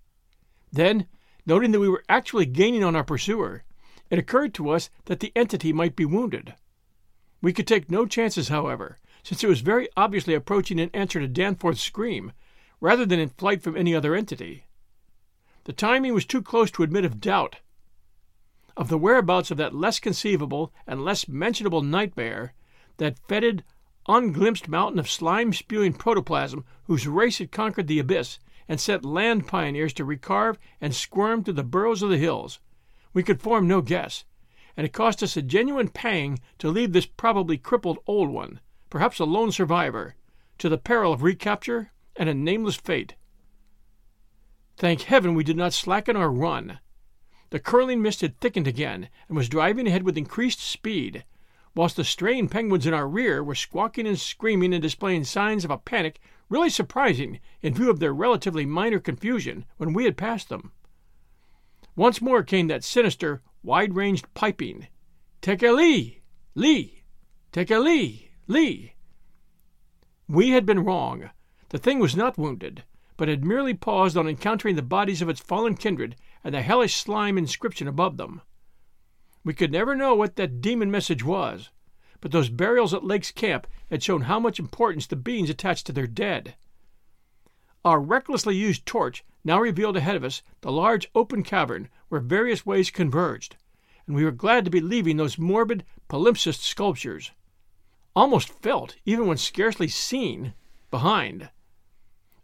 Then, 0.71 1.09
noting 1.45 1.73
that 1.73 1.81
we 1.81 1.89
were 1.89 2.05
actually 2.09 2.47
gaining 2.47 2.85
on 2.85 2.95
our 2.95 3.03
pursuer, 3.03 3.65
It 4.11 4.19
occurred 4.21 4.55
to 4.55 4.71
us 4.71 4.91
that 5.07 5.19
the 5.19 5.33
entity 5.35 5.73
might 5.73 5.97
be 5.97 6.05
wounded. 6.05 6.55
We 7.41 7.53
could 7.53 7.67
take 7.67 7.91
no 7.91 8.07
chances, 8.07 8.47
however, 8.47 9.01
since 9.23 9.45
it 9.45 9.49
was 9.49 9.61
very 9.61 9.89
obviously 9.97 10.35
approaching 10.35 10.79
in 10.79 10.91
answer 10.93 11.21
to 11.21 11.29
Danforth's 11.29 11.81
scream, 11.81 12.33
rather 12.81 13.07
than 13.07 13.21
in 13.21 13.29
flight 13.29 13.63
from 13.63 13.77
any 13.77 13.95
other 13.95 14.15
entity. 14.15 14.65
The 15.65 15.73
timing 15.73 16.13
was 16.13 16.25
too 16.25 16.43
close 16.43 16.71
to 16.73 16.83
admit 16.83 17.05
of 17.05 17.21
doubt. 17.21 17.61
Of 18.77 18.89
the 18.89 18.99
whereabouts 18.99 19.51
of 19.51 19.59
that 19.59 19.75
less 19.75 20.01
conceivable 20.01 20.73
and 20.87 21.05
less 21.05 21.29
mentionable 21.29 21.83
nightmare, 21.83 22.55
that 22.97 23.19
fetid, 23.29 23.63
unglimpsed 24.09 24.69
mountain 24.69 24.99
of 24.99 25.09
slime 25.09 25.53
spewing 25.53 25.93
protoplasm 25.93 26.65
whose 26.85 27.07
race 27.07 27.39
had 27.39 27.53
conquered 27.53 27.87
the 27.87 28.01
abyss 28.01 28.41
and 28.69 28.81
sent 28.81 29.05
land 29.05 29.47
pioneers 29.47 29.93
to 29.93 30.05
recarve 30.05 30.57
and 30.81 30.95
squirm 30.95 31.45
through 31.45 31.55
the 31.55 31.63
burrows 31.63 32.03
of 32.03 32.11
the 32.11 32.19
hills, 32.19 32.59
we 33.13 33.23
could 33.23 33.41
form 33.41 33.69
no 33.69 33.83
guess, 33.83 34.25
and 34.77 34.87
it 34.87 34.93
cost 34.93 35.23
us 35.23 35.37
a 35.37 35.43
genuine 35.43 35.89
pang 35.89 36.41
to 36.59 36.69
leave 36.69 36.93
this 36.93 37.07
probably 37.07 37.59
crippled 37.59 37.99
old 38.07 38.31
one, 38.31 38.61
perhaps 38.93 39.19
a 39.19 39.25
lone 39.25 39.51
survivor, 39.51 40.15
to 40.59 40.69
the 40.69 40.77
peril 40.77 41.15
of 41.15 41.23
recapture 41.23 41.91
and 42.15 42.29
a 42.29 42.35
nameless 42.35 42.77
fate. 42.77 43.15
Thank 44.77 45.05
heaven 45.05 45.35
we 45.35 45.45
did 45.45 45.57
not 45.57 45.73
slacken 45.73 46.15
our 46.15 46.31
run. 46.31 46.79
The 47.49 47.59
curling 47.59 48.03
mist 48.03 48.21
had 48.21 48.39
thickened 48.39 48.67
again 48.67 49.09
and 49.29 49.37
was 49.39 49.49
driving 49.49 49.87
ahead 49.87 50.03
with 50.03 50.19
increased 50.19 50.61
speed, 50.61 51.25
whilst 51.75 51.97
the 51.97 52.05
straying 52.05 52.51
penguins 52.51 52.85
in 52.85 52.93
our 52.93 53.09
rear 53.09 53.43
were 53.43 53.55
squawking 53.55 54.07
and 54.07 54.21
screaming 54.21 54.75
and 54.75 54.83
displaying 54.83 55.25
signs 55.25 55.65
of 55.65 55.71
a 55.71 55.79
panic 55.79 56.21
really 56.51 56.69
surprising 56.69 57.41
in 57.63 57.73
view 57.73 57.89
of 57.89 57.99
their 57.99 58.13
relatively 58.13 58.67
minor 58.67 58.99
confusion 58.99 59.65
when 59.79 59.95
we 59.95 60.05
had 60.05 60.19
passed 60.19 60.51
them. 60.51 60.71
Once 61.97 62.21
more 62.21 62.43
came 62.43 62.67
that 62.67 62.85
sinister, 62.85 63.41
wide 63.63 63.95
ranged 63.95 64.27
piping 64.35 64.89
Tekeli! 65.41 66.21
Lee! 66.55 67.05
Lee! 68.53 68.93
We 70.29 70.51
had 70.51 70.67
been 70.67 70.85
wrong. 70.85 71.31
The 71.71 71.79
thing 71.79 71.99
was 71.99 72.15
not 72.15 72.37
wounded, 72.37 72.85
but 73.17 73.29
had 73.29 73.47
merely 73.47 73.73
paused 73.73 74.15
on 74.15 74.29
encountering 74.29 74.77
the 74.77 74.83
bodies 74.83 75.23
of 75.23 75.31
its 75.31 75.41
fallen 75.41 75.75
kindred 75.75 76.17
and 76.45 76.55
the 76.55 76.61
hellish 76.61 76.97
slime 76.97 77.39
inscription 77.39 77.89
above 77.89 78.19
them. 78.19 78.43
We 79.43 79.55
could 79.55 79.73
never 79.73 79.97
know 79.97 80.15
what 80.15 80.37
that 80.37 80.61
demon 80.61 80.91
message 80.91 81.25
was, 81.25 81.71
but 82.21 82.31
those 82.31 82.51
burials 82.51 82.93
at 82.93 83.03
Lake's 83.03 83.31
camp 83.31 83.67
had 83.89 84.03
shown 84.03 84.23
how 84.23 84.39
much 84.39 84.59
importance 84.59 85.07
the 85.07 85.17
beings 85.17 85.49
attached 85.49 85.87
to 85.87 85.93
their 85.95 86.07
dead. 86.07 86.55
Our 87.87 88.03
recklessly 88.03 88.55
used 88.55 88.85
torch 88.85 89.25
now 89.45 89.61
revealed 89.61 89.97
ahead 89.97 90.17
of 90.17 90.25
us 90.25 90.43
the 90.61 90.71
large 90.71 91.09
open 91.15 91.43
cavern 91.43 91.89
where 92.11 92.21
various 92.21 92.67
ways 92.67 92.91
converged, 92.91 93.57
and 94.07 94.15
we 94.15 94.27
were 94.27 94.31
glad 94.31 94.67
to 94.67 94.71
be 94.71 94.83
leaving 94.83 95.17
those 95.17 95.39
morbid 95.39 95.87
palimpsest 96.11 96.61
sculptures, 96.61 97.31
almost 98.15 98.49
felt, 98.61 98.97
even 99.05 99.27
when 99.27 99.37
scarcely 99.37 99.89
seen, 99.89 100.55
behind. 100.91 101.51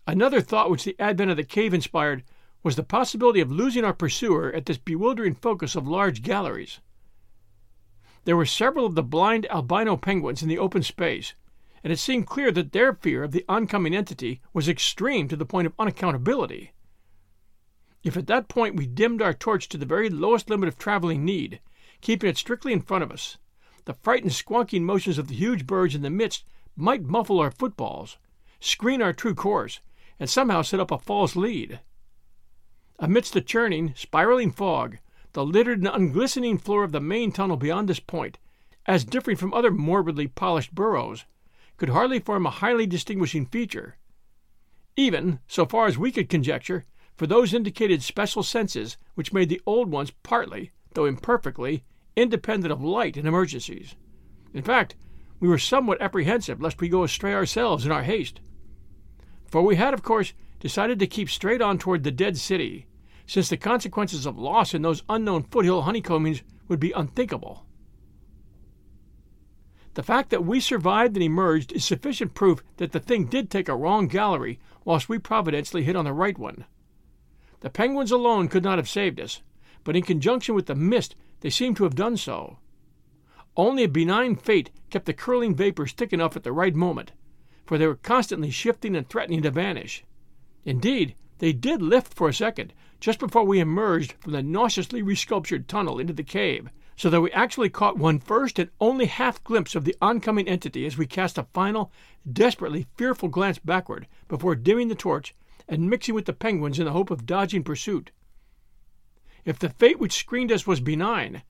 Another 0.07 0.40
thought 0.40 0.70
which 0.70 0.85
the 0.85 0.96
advent 0.98 1.31
of 1.31 1.37
the 1.37 1.44
cave 1.44 1.74
inspired 1.74 2.24
was 2.62 2.76
the 2.76 2.83
possibility 2.83 3.40
of 3.40 3.52
losing 3.52 3.85
our 3.85 3.92
pursuer 3.92 4.52
at 4.52 4.66
this 4.66 4.78
bewildering 4.78 5.35
focus 5.35 5.76
of 5.76 5.87
large 5.87 6.22
galleries. 6.22 6.81
There 8.24 8.37
were 8.37 8.46
several 8.46 8.87
of 8.87 8.94
the 8.94 9.02
blind 9.02 9.46
albino 9.50 9.96
penguins 9.96 10.42
in 10.42 10.48
the 10.48 10.59
open 10.59 10.83
space, 10.83 11.35
and 11.85 11.92
it 11.92 11.98
seemed 11.98 12.26
clear 12.26 12.50
that 12.52 12.72
their 12.72 12.94
fear 12.94 13.22
of 13.22 13.33
the 13.33 13.44
oncoming 13.48 13.94
entity 13.94 14.40
was 14.52 14.68
extreme 14.68 15.28
to 15.28 15.37
the 15.37 15.46
point 15.46 15.66
of 15.66 15.76
unaccountability. 15.76 16.70
If 18.02 18.16
at 18.16 18.26
that 18.26 18.48
point 18.48 18.76
we 18.76 18.87
dimmed 18.87 19.22
our 19.22 19.35
torch 19.35 19.68
to 19.68 19.78
the 19.78 19.87
very 19.87 20.09
lowest 20.09 20.50
limit 20.50 20.68
of 20.68 20.78
traveling 20.78 21.24
need, 21.24 21.61
keeping 22.00 22.31
it 22.31 22.37
strictly 22.37 22.72
in 22.72 22.81
front 22.81 23.04
of 23.04 23.12
us, 23.12 23.38
the 23.88 23.94
frightened 23.94 24.35
squawking 24.35 24.85
motions 24.85 25.16
of 25.16 25.29
the 25.29 25.35
huge 25.35 25.66
birds 25.66 25.94
in 25.94 26.03
the 26.03 26.11
midst 26.11 26.44
might 26.77 27.05
muffle 27.05 27.40
our 27.40 27.51
footfalls, 27.51 28.18
screen 28.61 29.01
our 29.01 29.14
true 29.14 29.35
course, 29.35 29.81
and 30.20 30.29
somehow 30.29 30.61
set 30.61 30.79
up 30.79 30.90
a 30.90 30.98
false 30.98 31.35
lead. 31.35 31.81
Amidst 32.98 33.33
the 33.33 33.40
churning, 33.40 33.94
spiraling 33.96 34.51
fog, 34.51 34.98
the 35.33 35.42
littered 35.42 35.79
and 35.79 35.88
unglistening 35.88 36.59
floor 36.59 36.85
of 36.85 36.92
the 36.92 37.01
main 37.01 37.33
tunnel 37.33 37.57
beyond 37.57 37.88
this 37.88 37.98
point, 37.98 38.37
as 38.85 39.07
differing 39.07 39.38
from 39.38 39.55
other 39.55 39.70
morbidly 39.70 40.27
polished 40.27 40.74
burrows, 40.74 41.24
could 41.79 41.88
hardly 41.88 42.18
form 42.18 42.44
a 42.44 42.51
highly 42.51 42.87
distinguishing 42.87 43.46
feature. 43.46 43.96
Even, 44.96 45.40
so 45.48 45.64
far 45.64 45.87
as 45.87 45.96
we 45.96 46.12
could 46.12 46.29
conjecture, 46.29 46.85
for 47.16 47.27
those 47.27 47.55
indicated 47.55 48.03
special 48.03 48.42
senses 48.42 48.98
which 49.14 49.33
made 49.33 49.48
the 49.48 49.62
old 49.64 49.90
ones 49.90 50.12
partly, 50.22 50.72
though 50.92 51.07
imperfectly, 51.07 51.85
independent 52.18 52.72
of 52.72 52.83
light 52.83 53.16
in 53.16 53.26
emergencies. 53.26 53.94
In 54.52 54.62
fact, 54.62 54.96
we 55.40 55.48
were 55.48 55.59
somewhat 55.59 56.00
apprehensive 56.02 56.61
lest 56.61 56.81
we 56.81 56.88
go 56.88 57.04
astray 57.04 57.33
ourselves 57.33 57.87
in 57.87 57.92
our 57.92 58.02
haste. 58.02 58.40
For 59.46 59.62
we 59.62 59.76
had, 59.76 59.94
of 59.94 60.02
course, 60.02 60.35
decided 60.61 60.98
to 60.98 61.07
keep 61.07 61.31
straight 61.31 61.62
on 61.62 61.78
toward 61.78 62.02
the 62.02 62.11
dead 62.11 62.37
city, 62.37 62.87
since 63.26 63.48
the 63.48 63.57
consequences 63.57 64.26
of 64.26 64.38
loss 64.38 64.74
in 64.74 64.83
those 64.83 65.04
unknown 65.09 65.44
foothill 65.44 65.83
honeycombings 65.83 66.42
would 66.66 66.81
be 66.81 66.92
unthinkable. 66.92 67.64
The 69.94 70.02
fact 70.02 70.31
that 70.31 70.44
we 70.44 70.61
survived 70.61 71.16
and 71.16 71.24
emerged 71.24 71.72
is 71.72 71.85
sufficient 71.85 72.35
proof 72.35 72.62
that 72.76 72.92
the 72.92 73.00
thing 73.00 73.26
did 73.26 73.50
take 73.50 73.68
a 73.68 73.76
wrong 73.76 74.07
gallery, 74.07 74.59
whilst 74.85 75.09
we 75.09 75.18
providentially 75.18 75.83
hit 75.83 75.96
on 75.96 76.04
the 76.04 76.12
right 76.12 76.38
one. 76.38 76.64
The 77.61 77.70
penguins 77.70 78.12
alone 78.12 78.48
could 78.48 78.62
not 78.62 78.78
have 78.78 78.88
saved 78.88 79.20
us, 79.20 79.42
but 79.85 79.96
in 79.96 80.02
conjunction 80.02 80.54
with 80.54 80.66
the 80.66 80.74
mist 80.74 81.16
they 81.40 81.51
seemed 81.51 81.77
to 81.77 81.85
have 81.85 81.94
done 81.94 82.16
so. 82.16 82.59
Only 83.57 83.85
a 83.85 83.88
benign 83.88 84.37
fate 84.37 84.70
kept 84.90 85.07
the 85.07 85.12
curling 85.12 85.55
vapors 85.55 85.92
thick 85.92 86.12
enough 86.12 86.37
at 86.37 86.44
the 86.44 86.53
right 86.53 86.74
moment, 86.74 87.12
for 87.66 87.77
they 87.77 87.87
were 87.87 87.96
constantly 87.96 88.51
shifting 88.51 88.94
and 88.94 89.09
threatening 89.09 89.42
to 89.42 89.51
vanish. 89.51 90.05
Indeed, 90.64 91.14
they 91.38 91.53
did 91.53 91.83
lift 91.83 92.14
for 92.14 92.29
a 92.29 92.35
second, 92.35 92.72
just 93.01 93.18
before 93.18 93.44
we 93.44 93.61
emerged 93.61 94.12
from 94.20 94.33
the 94.33 94.42
nauseously 94.42 95.03
resculptured 95.03 95.66
tunnel 95.66 95.98
into 95.98 96.12
the 96.12 96.24
cave, 96.24 96.68
so 96.96 97.09
that 97.11 97.20
we 97.20 97.31
actually 97.33 97.68
caught 97.68 97.96
one 97.96 98.18
first 98.18 98.59
and 98.59 98.70
only 98.81 99.07
half 99.07 99.42
glimpse 99.44 99.77
of 99.77 99.85
the 99.85 99.96
oncoming 100.03 100.48
entity 100.48 100.85
as 100.85 100.98
we 100.98 101.07
cast 101.07 101.38
a 101.38 101.46
final, 101.55 101.92
desperately 102.31 102.87
fearful 102.96 103.29
glance 103.29 103.59
backward 103.59 104.09
before 104.27 104.57
dimming 104.57 104.88
the 104.88 104.96
torch 104.96 105.35
and 105.68 105.88
mixing 105.88 106.14
with 106.14 106.24
the 106.24 106.33
penguins 106.33 106.79
in 106.79 106.87
the 106.87 106.92
hope 106.92 107.11
of 107.11 107.27
dodging 107.27 107.62
pursuit. 107.62 108.11
If 109.44 109.59
the 109.59 109.70
fate 109.70 109.98
which 109.98 110.12
screened 110.12 110.53
us 110.53 110.66
was 110.66 110.81
benign, 110.81 111.42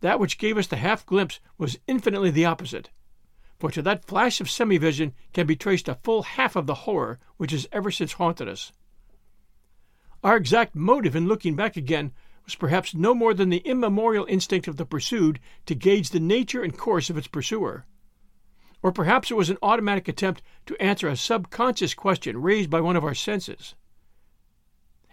that 0.00 0.20
which 0.20 0.38
gave 0.38 0.58
us 0.58 0.66
the 0.66 0.76
half 0.76 1.06
glimpse 1.06 1.40
was 1.58 1.78
infinitely 1.86 2.30
the 2.30 2.44
opposite. 2.44 2.90
For 3.58 3.70
to 3.70 3.82
that 3.82 4.04
flash 4.04 4.40
of 4.40 4.50
semi 4.50 4.76
vision 4.78 5.14
can 5.32 5.46
be 5.46 5.54
traced 5.54 5.88
a 5.88 5.94
full 5.94 6.22
half 6.22 6.56
of 6.56 6.66
the 6.66 6.74
horror 6.74 7.20
which 7.36 7.52
has 7.52 7.68
ever 7.70 7.90
since 7.90 8.14
haunted 8.14 8.48
us. 8.48 8.72
Our 10.24 10.36
exact 10.36 10.74
motive 10.74 11.16
in 11.16 11.26
looking 11.26 11.54
back 11.54 11.76
again 11.76 12.12
was 12.44 12.54
perhaps 12.54 12.94
no 12.94 13.14
more 13.14 13.34
than 13.34 13.50
the 13.50 13.58
immemorial 13.58 14.26
instinct 14.28 14.66
of 14.66 14.76
the 14.76 14.86
pursued 14.86 15.38
to 15.66 15.74
gauge 15.74 16.10
the 16.10 16.20
nature 16.20 16.62
and 16.62 16.76
course 16.76 17.08
of 17.08 17.16
its 17.16 17.28
pursuer. 17.28 17.86
Or 18.82 18.90
perhaps 18.90 19.30
it 19.30 19.34
was 19.34 19.50
an 19.50 19.58
automatic 19.62 20.08
attempt 20.08 20.42
to 20.66 20.80
answer 20.82 21.06
a 21.06 21.16
subconscious 21.16 21.94
question 21.94 22.42
raised 22.42 22.70
by 22.70 22.80
one 22.80 22.96
of 22.96 23.04
our 23.04 23.14
senses. 23.14 23.76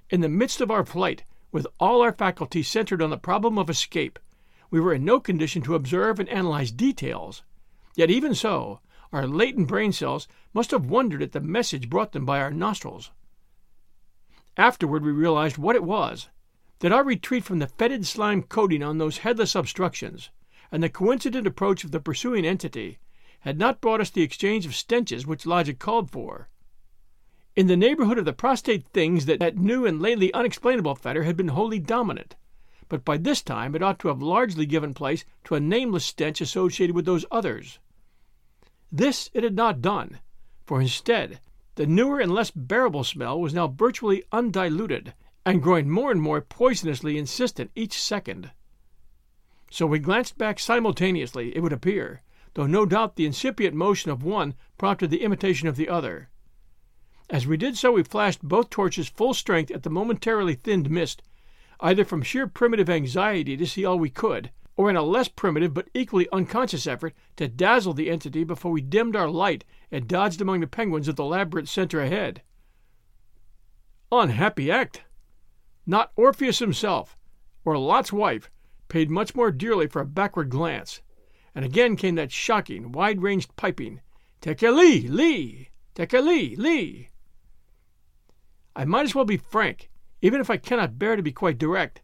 In 0.09 0.21
the 0.21 0.29
midst 0.29 0.59
of 0.59 0.71
our 0.71 0.83
flight, 0.83 1.23
with 1.51 1.67
all 1.79 2.01
our 2.01 2.13
faculties 2.13 2.67
centered 2.67 3.01
on 3.01 3.09
the 3.09 3.17
problem 3.17 3.57
of 3.57 3.69
escape, 3.69 4.19
we 4.69 4.79
were 4.79 4.93
in 4.93 5.03
no 5.03 5.19
condition 5.19 5.61
to 5.63 5.75
observe 5.75 6.19
and 6.19 6.29
analyze 6.29 6.71
details. 6.71 7.43
Yet 7.95 8.11
even 8.11 8.35
so, 8.35 8.81
our 9.11 9.25
latent 9.27 9.67
brain 9.67 9.91
cells 9.91 10.27
must 10.53 10.71
have 10.71 10.85
wondered 10.85 11.21
at 11.23 11.31
the 11.31 11.39
message 11.39 11.89
brought 11.89 12.11
them 12.11 12.25
by 12.25 12.39
our 12.39 12.51
nostrils. 12.51 13.11
Afterward 14.57 15.03
we 15.03 15.11
realized 15.11 15.57
what 15.57 15.75
it 15.75 15.83
was 15.83 16.29
that 16.79 16.91
our 16.91 17.03
retreat 17.03 17.43
from 17.43 17.59
the 17.59 17.67
fetid 17.67 18.05
slime 18.05 18.43
coating 18.43 18.81
on 18.81 18.97
those 18.97 19.19
headless 19.19 19.55
obstructions, 19.55 20.29
and 20.71 20.81
the 20.81 20.89
coincident 20.89 21.45
approach 21.45 21.83
of 21.83 21.91
the 21.91 21.99
pursuing 21.99 22.45
entity, 22.45 22.99
had 23.41 23.57
not 23.57 23.81
brought 23.81 24.01
us 24.01 24.09
the 24.09 24.21
exchange 24.21 24.65
of 24.65 24.75
stenches 24.75 25.25
which 25.27 25.45
logic 25.45 25.79
called 25.79 26.09
for. 26.11 26.47
In 27.55 27.67
the 27.67 27.75
neighborhood 27.75 28.17
of 28.17 28.25
the 28.25 28.33
prostrate 28.33 28.87
things 28.87 29.25
that, 29.25 29.39
that 29.39 29.57
new 29.57 29.85
and 29.85 30.01
lately 30.01 30.33
unexplainable 30.33 30.95
fetor 30.95 31.23
had 31.25 31.35
been 31.35 31.49
wholly 31.49 31.79
dominant, 31.79 32.35
but 32.87 33.03
by 33.03 33.17
this 33.17 33.41
time 33.41 33.75
it 33.75 33.83
ought 33.83 33.99
to 33.99 34.07
have 34.07 34.21
largely 34.21 34.65
given 34.65 34.93
place 34.93 35.25
to 35.45 35.55
a 35.55 35.59
nameless 35.59 36.05
stench 36.05 36.41
associated 36.41 36.95
with 36.95 37.05
those 37.05 37.25
others. 37.31 37.79
This 38.91 39.29
it 39.33 39.43
had 39.43 39.55
not 39.55 39.81
done, 39.81 40.19
for 40.65 40.79
instead, 40.79 41.39
the 41.75 41.85
newer 41.85 42.19
and 42.19 42.31
less 42.33 42.51
bearable 42.51 43.03
smell 43.03 43.39
was 43.39 43.53
now 43.53 43.67
virtually 43.67 44.23
undiluted 44.31 45.13
and 45.45 45.63
growing 45.63 45.89
more 45.89 46.11
and 46.11 46.21
more 46.21 46.41
poisonously 46.41 47.17
insistent 47.17 47.71
each 47.75 47.99
second. 47.99 48.51
So 49.71 49.85
we 49.85 49.99
glanced 49.99 50.37
back 50.37 50.59
simultaneously, 50.59 51.55
it 51.55 51.61
would 51.61 51.73
appear, 51.73 52.21
though 52.53 52.67
no 52.67 52.85
doubt 52.85 53.15
the 53.15 53.25
incipient 53.25 53.75
motion 53.75 54.11
of 54.11 54.23
one 54.23 54.55
prompted 54.77 55.09
the 55.09 55.23
imitation 55.23 55.67
of 55.67 55.75
the 55.75 55.89
other. 55.89 56.29
As 57.31 57.45
we 57.45 57.57
did 57.57 57.77
so, 57.77 57.91
we 57.91 58.01
flashed 58.01 58.41
both 58.41 58.71
torches 58.71 59.07
full 59.07 59.35
strength 59.35 59.69
at 59.69 59.83
the 59.83 59.89
momentarily 59.91 60.55
thinned 60.55 60.89
mist, 60.89 61.21
either 61.79 62.03
from 62.03 62.23
sheer 62.23 62.47
primitive 62.47 62.89
anxiety 62.89 63.55
to 63.55 63.67
see 63.67 63.85
all 63.85 63.99
we 63.99 64.09
could, 64.09 64.49
or 64.75 64.89
in 64.89 64.95
a 64.95 65.03
less 65.03 65.27
primitive 65.27 65.73
but 65.73 65.89
equally 65.93 66.27
unconscious 66.31 66.87
effort 66.87 67.13
to 67.35 67.47
dazzle 67.47 67.93
the 67.93 68.09
entity 68.09 68.43
before 68.43 68.71
we 68.71 68.81
dimmed 68.81 69.15
our 69.15 69.29
light 69.29 69.63
and 69.91 70.07
dodged 70.07 70.41
among 70.41 70.59
the 70.59 70.67
penguins 70.67 71.07
of 71.07 71.17
the 71.17 71.23
labyrinth 71.23 71.69
center 71.69 72.01
ahead. 72.01 72.41
Unhappy 74.11 74.71
act! 74.71 75.03
Not 75.85 76.11
Orpheus 76.15 76.57
himself, 76.57 77.15
or 77.63 77.77
Lot's 77.77 78.11
wife, 78.11 78.49
paid 78.87 79.11
much 79.11 79.35
more 79.35 79.51
dearly 79.51 79.85
for 79.85 80.01
a 80.01 80.05
backward 80.05 80.49
glance, 80.49 81.01
and 81.53 81.63
again 81.63 81.95
came 81.95 82.15
that 82.15 82.31
shocking, 82.31 82.91
wide 82.91 83.21
ranged 83.21 83.55
piping, 83.55 84.01
Tekeli, 84.41 85.07
Lee! 85.07 85.69
Tekeli, 85.93 86.57
Lee! 86.57 87.09
I 88.79 88.85
might 88.85 89.03
as 89.03 89.13
well 89.13 89.25
be 89.25 89.35
frank, 89.35 89.89
even 90.21 90.39
if 90.39 90.49
I 90.49 90.55
cannot 90.55 90.97
bear 90.97 91.17
to 91.17 91.21
be 91.21 91.33
quite 91.33 91.57
direct, 91.57 92.01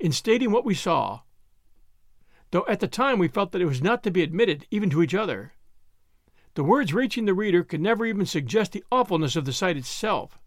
in 0.00 0.10
stating 0.10 0.50
what 0.50 0.64
we 0.64 0.74
saw 0.74 1.20
though 2.50 2.64
at 2.68 2.80
the 2.80 2.88
time 2.88 3.18
we 3.18 3.28
felt 3.28 3.52
that 3.52 3.60
it 3.60 3.66
was 3.66 3.82
not 3.82 4.02
to 4.02 4.10
be 4.10 4.22
admitted 4.22 4.66
even 4.70 4.90
to 4.90 5.02
each 5.02 5.14
other. 5.14 5.52
The 6.54 6.64
words 6.64 6.94
reaching 6.94 7.26
the 7.26 7.34
reader 7.34 7.62
could 7.62 7.80
never 7.80 8.06
even 8.06 8.26
suggest 8.26 8.72
the 8.72 8.84
awfulness 8.90 9.36
of 9.36 9.44
the 9.44 9.52
sight 9.52 9.76
itself. 9.76 10.38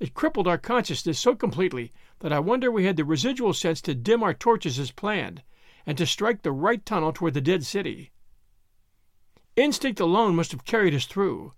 It 0.00 0.14
crippled 0.14 0.48
our 0.48 0.58
consciousness 0.58 1.20
so 1.20 1.34
completely 1.34 1.92
that 2.20 2.32
I 2.32 2.38
wonder 2.38 2.70
we 2.70 2.84
had 2.84 2.96
the 2.96 3.04
residual 3.04 3.52
sense 3.52 3.80
to 3.82 3.94
dim 3.94 4.22
our 4.22 4.34
torches 4.34 4.78
as 4.78 4.90
planned, 4.90 5.42
and 5.84 5.98
to 5.98 6.06
strike 6.06 6.42
the 6.42 6.52
right 6.52 6.84
tunnel 6.86 7.12
toward 7.12 7.34
the 7.34 7.40
dead 7.40 7.64
city. 7.64 8.12
Instinct 9.54 10.00
alone 10.00 10.34
must 10.34 10.52
have 10.52 10.64
carried 10.64 10.94
us 10.94 11.06
through, 11.06 11.52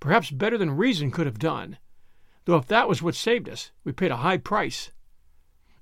perhaps 0.00 0.30
better 0.30 0.58
than 0.58 0.76
reason 0.76 1.10
could 1.10 1.26
have 1.26 1.38
done, 1.38 1.78
though 2.46 2.56
if 2.56 2.66
that 2.66 2.88
was 2.88 3.02
what 3.02 3.14
saved 3.14 3.48
us, 3.48 3.70
we 3.84 3.92
paid 3.92 4.10
a 4.10 4.16
high 4.16 4.38
price. 4.38 4.90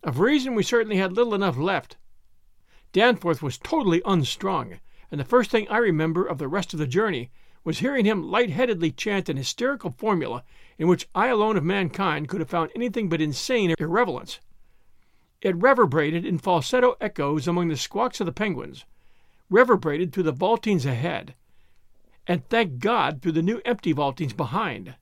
Of 0.02 0.18
reason 0.18 0.54
we 0.54 0.62
certainly 0.62 0.96
had 0.96 1.12
little 1.12 1.34
enough 1.34 1.56
left, 1.56 1.96
Danforth 2.92 3.42
was 3.42 3.58
totally 3.58 4.02
unstrung, 4.04 4.78
and 5.10 5.20
the 5.20 5.24
first 5.24 5.50
thing 5.50 5.68
I 5.68 5.78
remember 5.78 6.24
of 6.24 6.38
the 6.38 6.48
rest 6.48 6.72
of 6.72 6.78
the 6.78 6.86
journey 6.86 7.30
was 7.64 7.78
hearing 7.78 8.04
him 8.04 8.22
light-headedly 8.22 8.92
chant 8.92 9.28
an 9.28 9.36
hysterical 9.36 9.90
formula 9.90 10.44
in 10.78 10.86
which 10.86 11.08
I 11.14 11.28
alone 11.28 11.56
of 11.56 11.64
mankind 11.64 12.28
could 12.28 12.40
have 12.40 12.50
found 12.50 12.70
anything 12.74 13.08
but 13.08 13.20
insane 13.20 13.74
irrelevance. 13.78 14.40
It 15.40 15.56
reverberated 15.56 16.24
in 16.24 16.38
falsetto 16.38 16.96
echoes 17.00 17.48
among 17.48 17.68
the 17.68 17.76
squawks 17.76 18.20
of 18.20 18.26
the 18.26 18.32
penguins, 18.32 18.84
reverberated 19.50 20.12
through 20.12 20.22
the 20.22 20.32
vaultings 20.32 20.86
ahead, 20.86 21.34
and 22.26 22.48
thank 22.48 22.78
God 22.78 23.20
through 23.20 23.32
the 23.32 23.42
new 23.42 23.60
empty 23.64 23.92
vaultings 23.92 24.32
behind. 24.32 24.94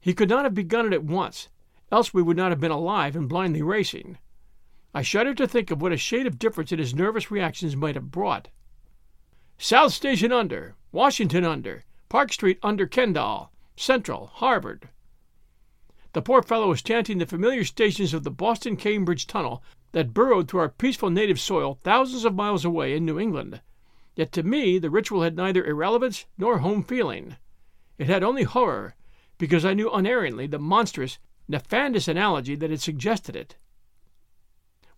He 0.00 0.14
could 0.14 0.28
not 0.28 0.44
have 0.44 0.54
begun 0.54 0.86
it 0.86 0.92
at 0.92 1.04
once, 1.04 1.48
else 1.90 2.14
we 2.14 2.22
would 2.22 2.36
not 2.36 2.50
have 2.50 2.60
been 2.60 2.70
alive 2.70 3.16
and 3.16 3.28
blindly 3.28 3.62
racing. 3.62 4.18
I 4.94 5.02
shudder 5.02 5.34
to 5.34 5.46
think 5.46 5.70
of 5.70 5.82
what 5.82 5.92
a 5.92 5.96
shade 5.96 6.26
of 6.26 6.38
difference 6.38 6.72
in 6.72 6.78
his 6.78 6.94
nervous 6.94 7.30
reactions 7.30 7.76
might 7.76 7.94
have 7.94 8.10
brought. 8.10 8.48
South 9.58 9.92
Station 9.92 10.32
under, 10.32 10.76
Washington 10.92 11.44
under, 11.44 11.84
Park 12.08 12.32
Street 12.32 12.58
under 12.62 12.86
Kendall, 12.86 13.50
Central, 13.76 14.28
Harvard. 14.34 14.88
The 16.14 16.22
poor 16.22 16.42
fellow 16.42 16.68
was 16.68 16.82
chanting 16.82 17.18
the 17.18 17.26
familiar 17.26 17.64
stations 17.64 18.14
of 18.14 18.24
the 18.24 18.30
Boston 18.30 18.76
Cambridge 18.76 19.26
Tunnel 19.26 19.62
that 19.92 20.14
burrowed 20.14 20.48
through 20.48 20.60
our 20.60 20.68
peaceful 20.68 21.10
native 21.10 21.38
soil 21.38 21.78
thousands 21.82 22.24
of 22.24 22.34
miles 22.34 22.64
away 22.64 22.96
in 22.96 23.04
New 23.04 23.18
England. 23.18 23.60
Yet 24.16 24.32
to 24.32 24.42
me 24.42 24.78
the 24.78 24.90
ritual 24.90 25.22
had 25.22 25.36
neither 25.36 25.64
irrelevance 25.64 26.24
nor 26.38 26.58
home 26.58 26.82
feeling. 26.82 27.36
It 27.98 28.06
had 28.06 28.22
only 28.22 28.44
horror, 28.44 28.94
because 29.38 29.64
I 29.64 29.74
knew 29.74 29.90
unerringly 29.90 30.46
the 30.46 30.58
monstrous, 30.58 31.18
nefandous 31.48 32.08
analogy 32.08 32.54
that 32.56 32.70
had 32.70 32.80
suggested 32.80 33.34
it. 33.34 33.56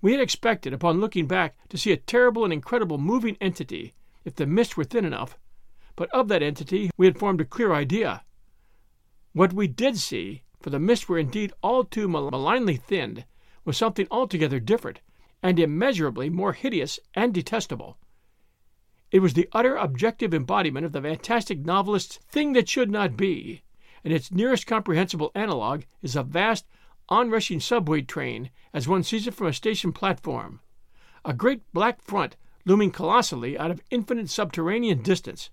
We 0.02 0.12
had 0.12 0.20
expected, 0.20 0.72
upon 0.72 1.00
looking 1.00 1.26
back, 1.26 1.56
to 1.68 1.78
see 1.78 1.92
a 1.92 1.96
terrible 1.96 2.44
and 2.44 2.52
incredible 2.52 2.98
moving 2.98 3.36
entity, 3.40 3.94
if 4.24 4.34
the 4.34 4.46
mist 4.46 4.76
were 4.76 4.84
thin 4.84 5.04
enough, 5.04 5.38
but 5.94 6.08
of 6.10 6.28
that 6.28 6.42
entity 6.42 6.90
we 6.96 7.06
had 7.06 7.18
formed 7.18 7.40
a 7.40 7.44
clear 7.44 7.72
idea. 7.72 8.24
What 9.32 9.52
we 9.52 9.68
did 9.68 9.98
see, 9.98 10.42
for 10.60 10.70
the 10.70 10.80
mists 10.80 11.08
were 11.08 11.18
indeed 11.18 11.52
all 11.62 11.84
too 11.84 12.08
malignly 12.08 12.76
thinned, 12.76 13.26
was 13.64 13.76
something 13.76 14.08
altogether 14.10 14.58
different, 14.58 15.00
and 15.42 15.58
immeasurably 15.58 16.30
more 16.30 16.52
hideous 16.52 16.98
and 17.14 17.32
detestable. 17.32 17.98
It 19.10 19.20
was 19.20 19.34
the 19.34 19.48
utter 19.52 19.76
objective 19.76 20.32
embodiment 20.32 20.86
of 20.86 20.92
the 20.92 21.02
fantastic 21.02 21.58
novelist's 21.60 22.16
thing 22.16 22.54
that 22.54 22.68
should 22.68 22.90
not 22.90 23.16
be, 23.16 23.62
and 24.04 24.12
its 24.12 24.32
nearest 24.32 24.66
comprehensible 24.66 25.30
analogue 25.34 25.84
is 26.02 26.16
a 26.16 26.22
vast, 26.22 26.66
onrushing 27.08 27.60
subway 27.60 28.00
train 28.00 28.50
as 28.72 28.86
one 28.86 29.02
sees 29.02 29.26
it 29.26 29.34
from 29.34 29.48
a 29.48 29.52
station 29.52 29.92
platform. 29.92 30.60
A 31.24 31.34
great 31.34 31.62
black 31.72 32.00
front 32.02 32.36
looming 32.64 32.90
colossally 32.90 33.58
out 33.58 33.70
of 33.70 33.82
infinite 33.90 34.30
subterranean 34.30 35.02
distance, 35.02 35.50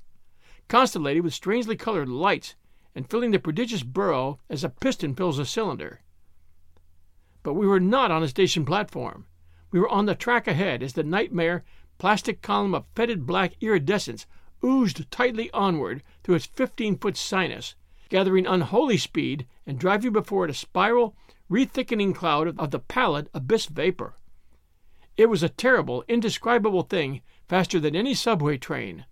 constellated 0.67 1.23
with 1.23 1.33
strangely 1.33 1.75
colored 1.75 2.09
lights 2.09 2.55
and 2.93 3.09
filling 3.09 3.31
the 3.31 3.39
prodigious 3.39 3.83
burrow 3.83 4.39
as 4.49 4.63
a 4.63 4.69
piston 4.69 5.15
fills 5.15 5.39
a 5.39 5.45
cylinder. 5.45 6.01
But 7.43 7.53
we 7.53 7.67
were 7.67 7.79
not 7.79 8.11
on 8.11 8.23
a 8.23 8.27
station 8.27 8.65
platform. 8.65 9.25
We 9.71 9.79
were 9.79 9.89
on 9.89 10.05
the 10.05 10.15
track 10.15 10.47
ahead 10.47 10.83
as 10.83 10.93
the 10.93 11.03
nightmare 11.03 11.63
plastic 11.97 12.41
column 12.41 12.75
of 12.75 12.85
fetid 12.95 13.25
black 13.25 13.53
iridescence 13.61 14.25
oozed 14.63 15.09
tightly 15.11 15.49
onward 15.51 16.03
through 16.23 16.35
its 16.35 16.45
fifteen 16.45 16.97
foot 16.97 17.17
sinus, 17.17 17.75
gathering 18.09 18.45
unholy 18.45 18.97
speed 18.97 19.47
and 19.65 19.79
driving 19.79 20.13
before 20.13 20.45
it 20.45 20.51
a 20.51 20.53
spiral 20.53 21.15
rethickening 21.49 22.13
cloud 22.13 22.57
of 22.59 22.71
the 22.71 22.79
pallid 22.79 23.29
abyss 23.33 23.65
vapor. 23.65 24.15
It 25.15 25.27
was 25.27 25.41
a 25.41 25.49
terrible, 25.49 26.03
indescribable 26.07 26.83
thing, 26.83 27.21
faster 27.47 27.79
than 27.79 27.95
any 27.95 28.13
subway 28.13 28.57
train. 28.57 29.05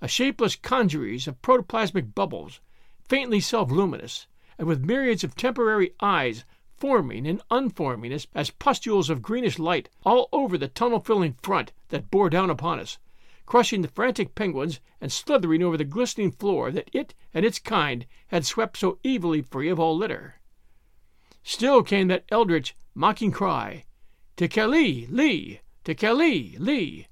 A 0.00 0.08
shapeless 0.08 0.56
congeries 0.56 1.26
of 1.26 1.40
protoplasmic 1.40 2.14
bubbles, 2.14 2.60
faintly 3.08 3.40
self 3.40 3.70
luminous, 3.70 4.26
and 4.58 4.66
with 4.66 4.84
myriads 4.84 5.24
of 5.24 5.34
temporary 5.34 5.94
eyes 6.00 6.44
forming 6.76 7.26
and 7.26 7.40
unforming 7.50 8.12
as, 8.12 8.26
as 8.34 8.50
pustules 8.50 9.08
of 9.08 9.22
greenish 9.22 9.58
light 9.58 9.88
all 10.04 10.28
over 10.32 10.58
the 10.58 10.68
tunnel 10.68 10.98
filling 10.98 11.34
front 11.42 11.72
that 11.88 12.10
bore 12.10 12.28
down 12.28 12.50
upon 12.50 12.80
us, 12.80 12.98
crushing 13.52 13.82
the 13.82 13.88
frantic 13.88 14.34
penguins 14.34 14.80
and 14.98 15.12
slithering 15.12 15.62
over 15.62 15.76
the 15.76 15.84
glistening 15.84 16.30
floor 16.30 16.70
that 16.70 16.88
it 16.94 17.12
and 17.34 17.44
its 17.44 17.58
kind 17.58 18.06
had 18.28 18.46
swept 18.46 18.78
so 18.78 18.98
evilly 19.04 19.42
free 19.42 19.68
of 19.68 19.78
all 19.78 19.94
litter. 19.94 20.40
Still 21.42 21.82
came 21.82 22.08
that 22.08 22.24
eldritch, 22.30 22.74
mocking 22.94 23.30
cry, 23.30 23.84
Tekeli, 24.38 25.06
li! 25.10 25.60
Tekeli, 25.84 26.56
li! 26.58 27.08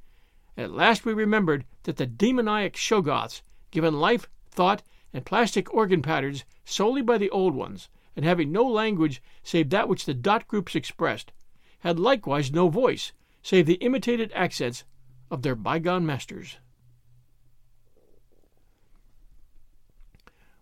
At 0.57 0.73
last 0.73 1.05
we 1.05 1.13
remembered 1.13 1.67
that 1.83 1.99
the 1.99 2.07
demoniac 2.07 2.73
Shoggoths, 2.73 3.43
given 3.71 4.01
life, 4.01 4.27
thought, 4.51 4.83
and 5.13 5.27
plastic 5.27 5.71
organ 5.75 6.01
patterns 6.01 6.45
solely 6.65 7.03
by 7.03 7.19
the 7.19 7.29
old 7.29 7.55
ones, 7.55 7.91
and 8.17 8.25
having 8.25 8.51
no 8.51 8.65
language 8.65 9.23
save 9.43 9.69
that 9.69 9.91
which 9.91 10.07
the 10.07 10.15
dot 10.15 10.49
groups 10.49 10.75
expressed, 10.75 11.33
had 11.81 12.01
likewise 12.01 12.51
no 12.51 12.71
voice 12.71 13.13
save 13.43 13.67
the 13.67 13.75
imitated 13.75 14.33
accents 14.35 14.85
of 15.31 15.43
their 15.43 15.55
bygone 15.55 16.05
masters. 16.05 16.59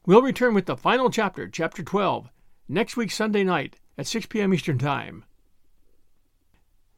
We'll 0.07 0.23
return 0.23 0.55
with 0.55 0.67
the 0.67 0.77
final 0.77 1.11
chapter, 1.11 1.49
Chapter 1.49 1.83
12, 1.83 2.31
next 2.69 2.97
week, 2.97 3.11
Sunday 3.11 3.45
night 3.45 3.77
at 3.99 4.07
6 4.07 4.27
p.m. 4.27 4.55
Eastern 4.55 4.79
Time. 4.79 5.25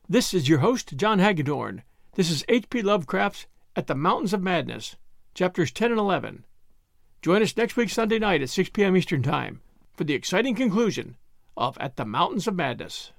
This 0.09 0.35
is 0.35 0.49
your 0.49 0.59
host, 0.59 0.97
John 0.97 1.19
Hagedorn. 1.19 1.83
This 2.15 2.31
is 2.31 2.45
H.P. 2.49 2.83
Lovecraft's 2.83 3.47
At 3.77 3.87
the 3.87 3.95
Mountains 3.95 4.33
of 4.33 4.43
Madness, 4.43 4.97
chapters 5.35 5.71
10 5.71 5.93
and 5.93 6.01
11. 6.01 6.45
Join 7.23 7.43
us 7.43 7.57
next 7.57 7.77
week, 7.77 7.91
Sunday 7.91 8.19
night 8.19 8.43
at 8.43 8.51
6 8.51 8.71
p.m. 8.71 8.97
Eastern 8.97 9.23
Time 9.23 9.61
for 9.93 10.05
the 10.05 10.15
exciting 10.15 10.55
conclusion 10.55 11.17
of 11.57 11.79
At 11.79 11.97
the 11.97 12.05
Mountains 12.05 12.49
of 12.49 12.57
Madness. 12.57 13.13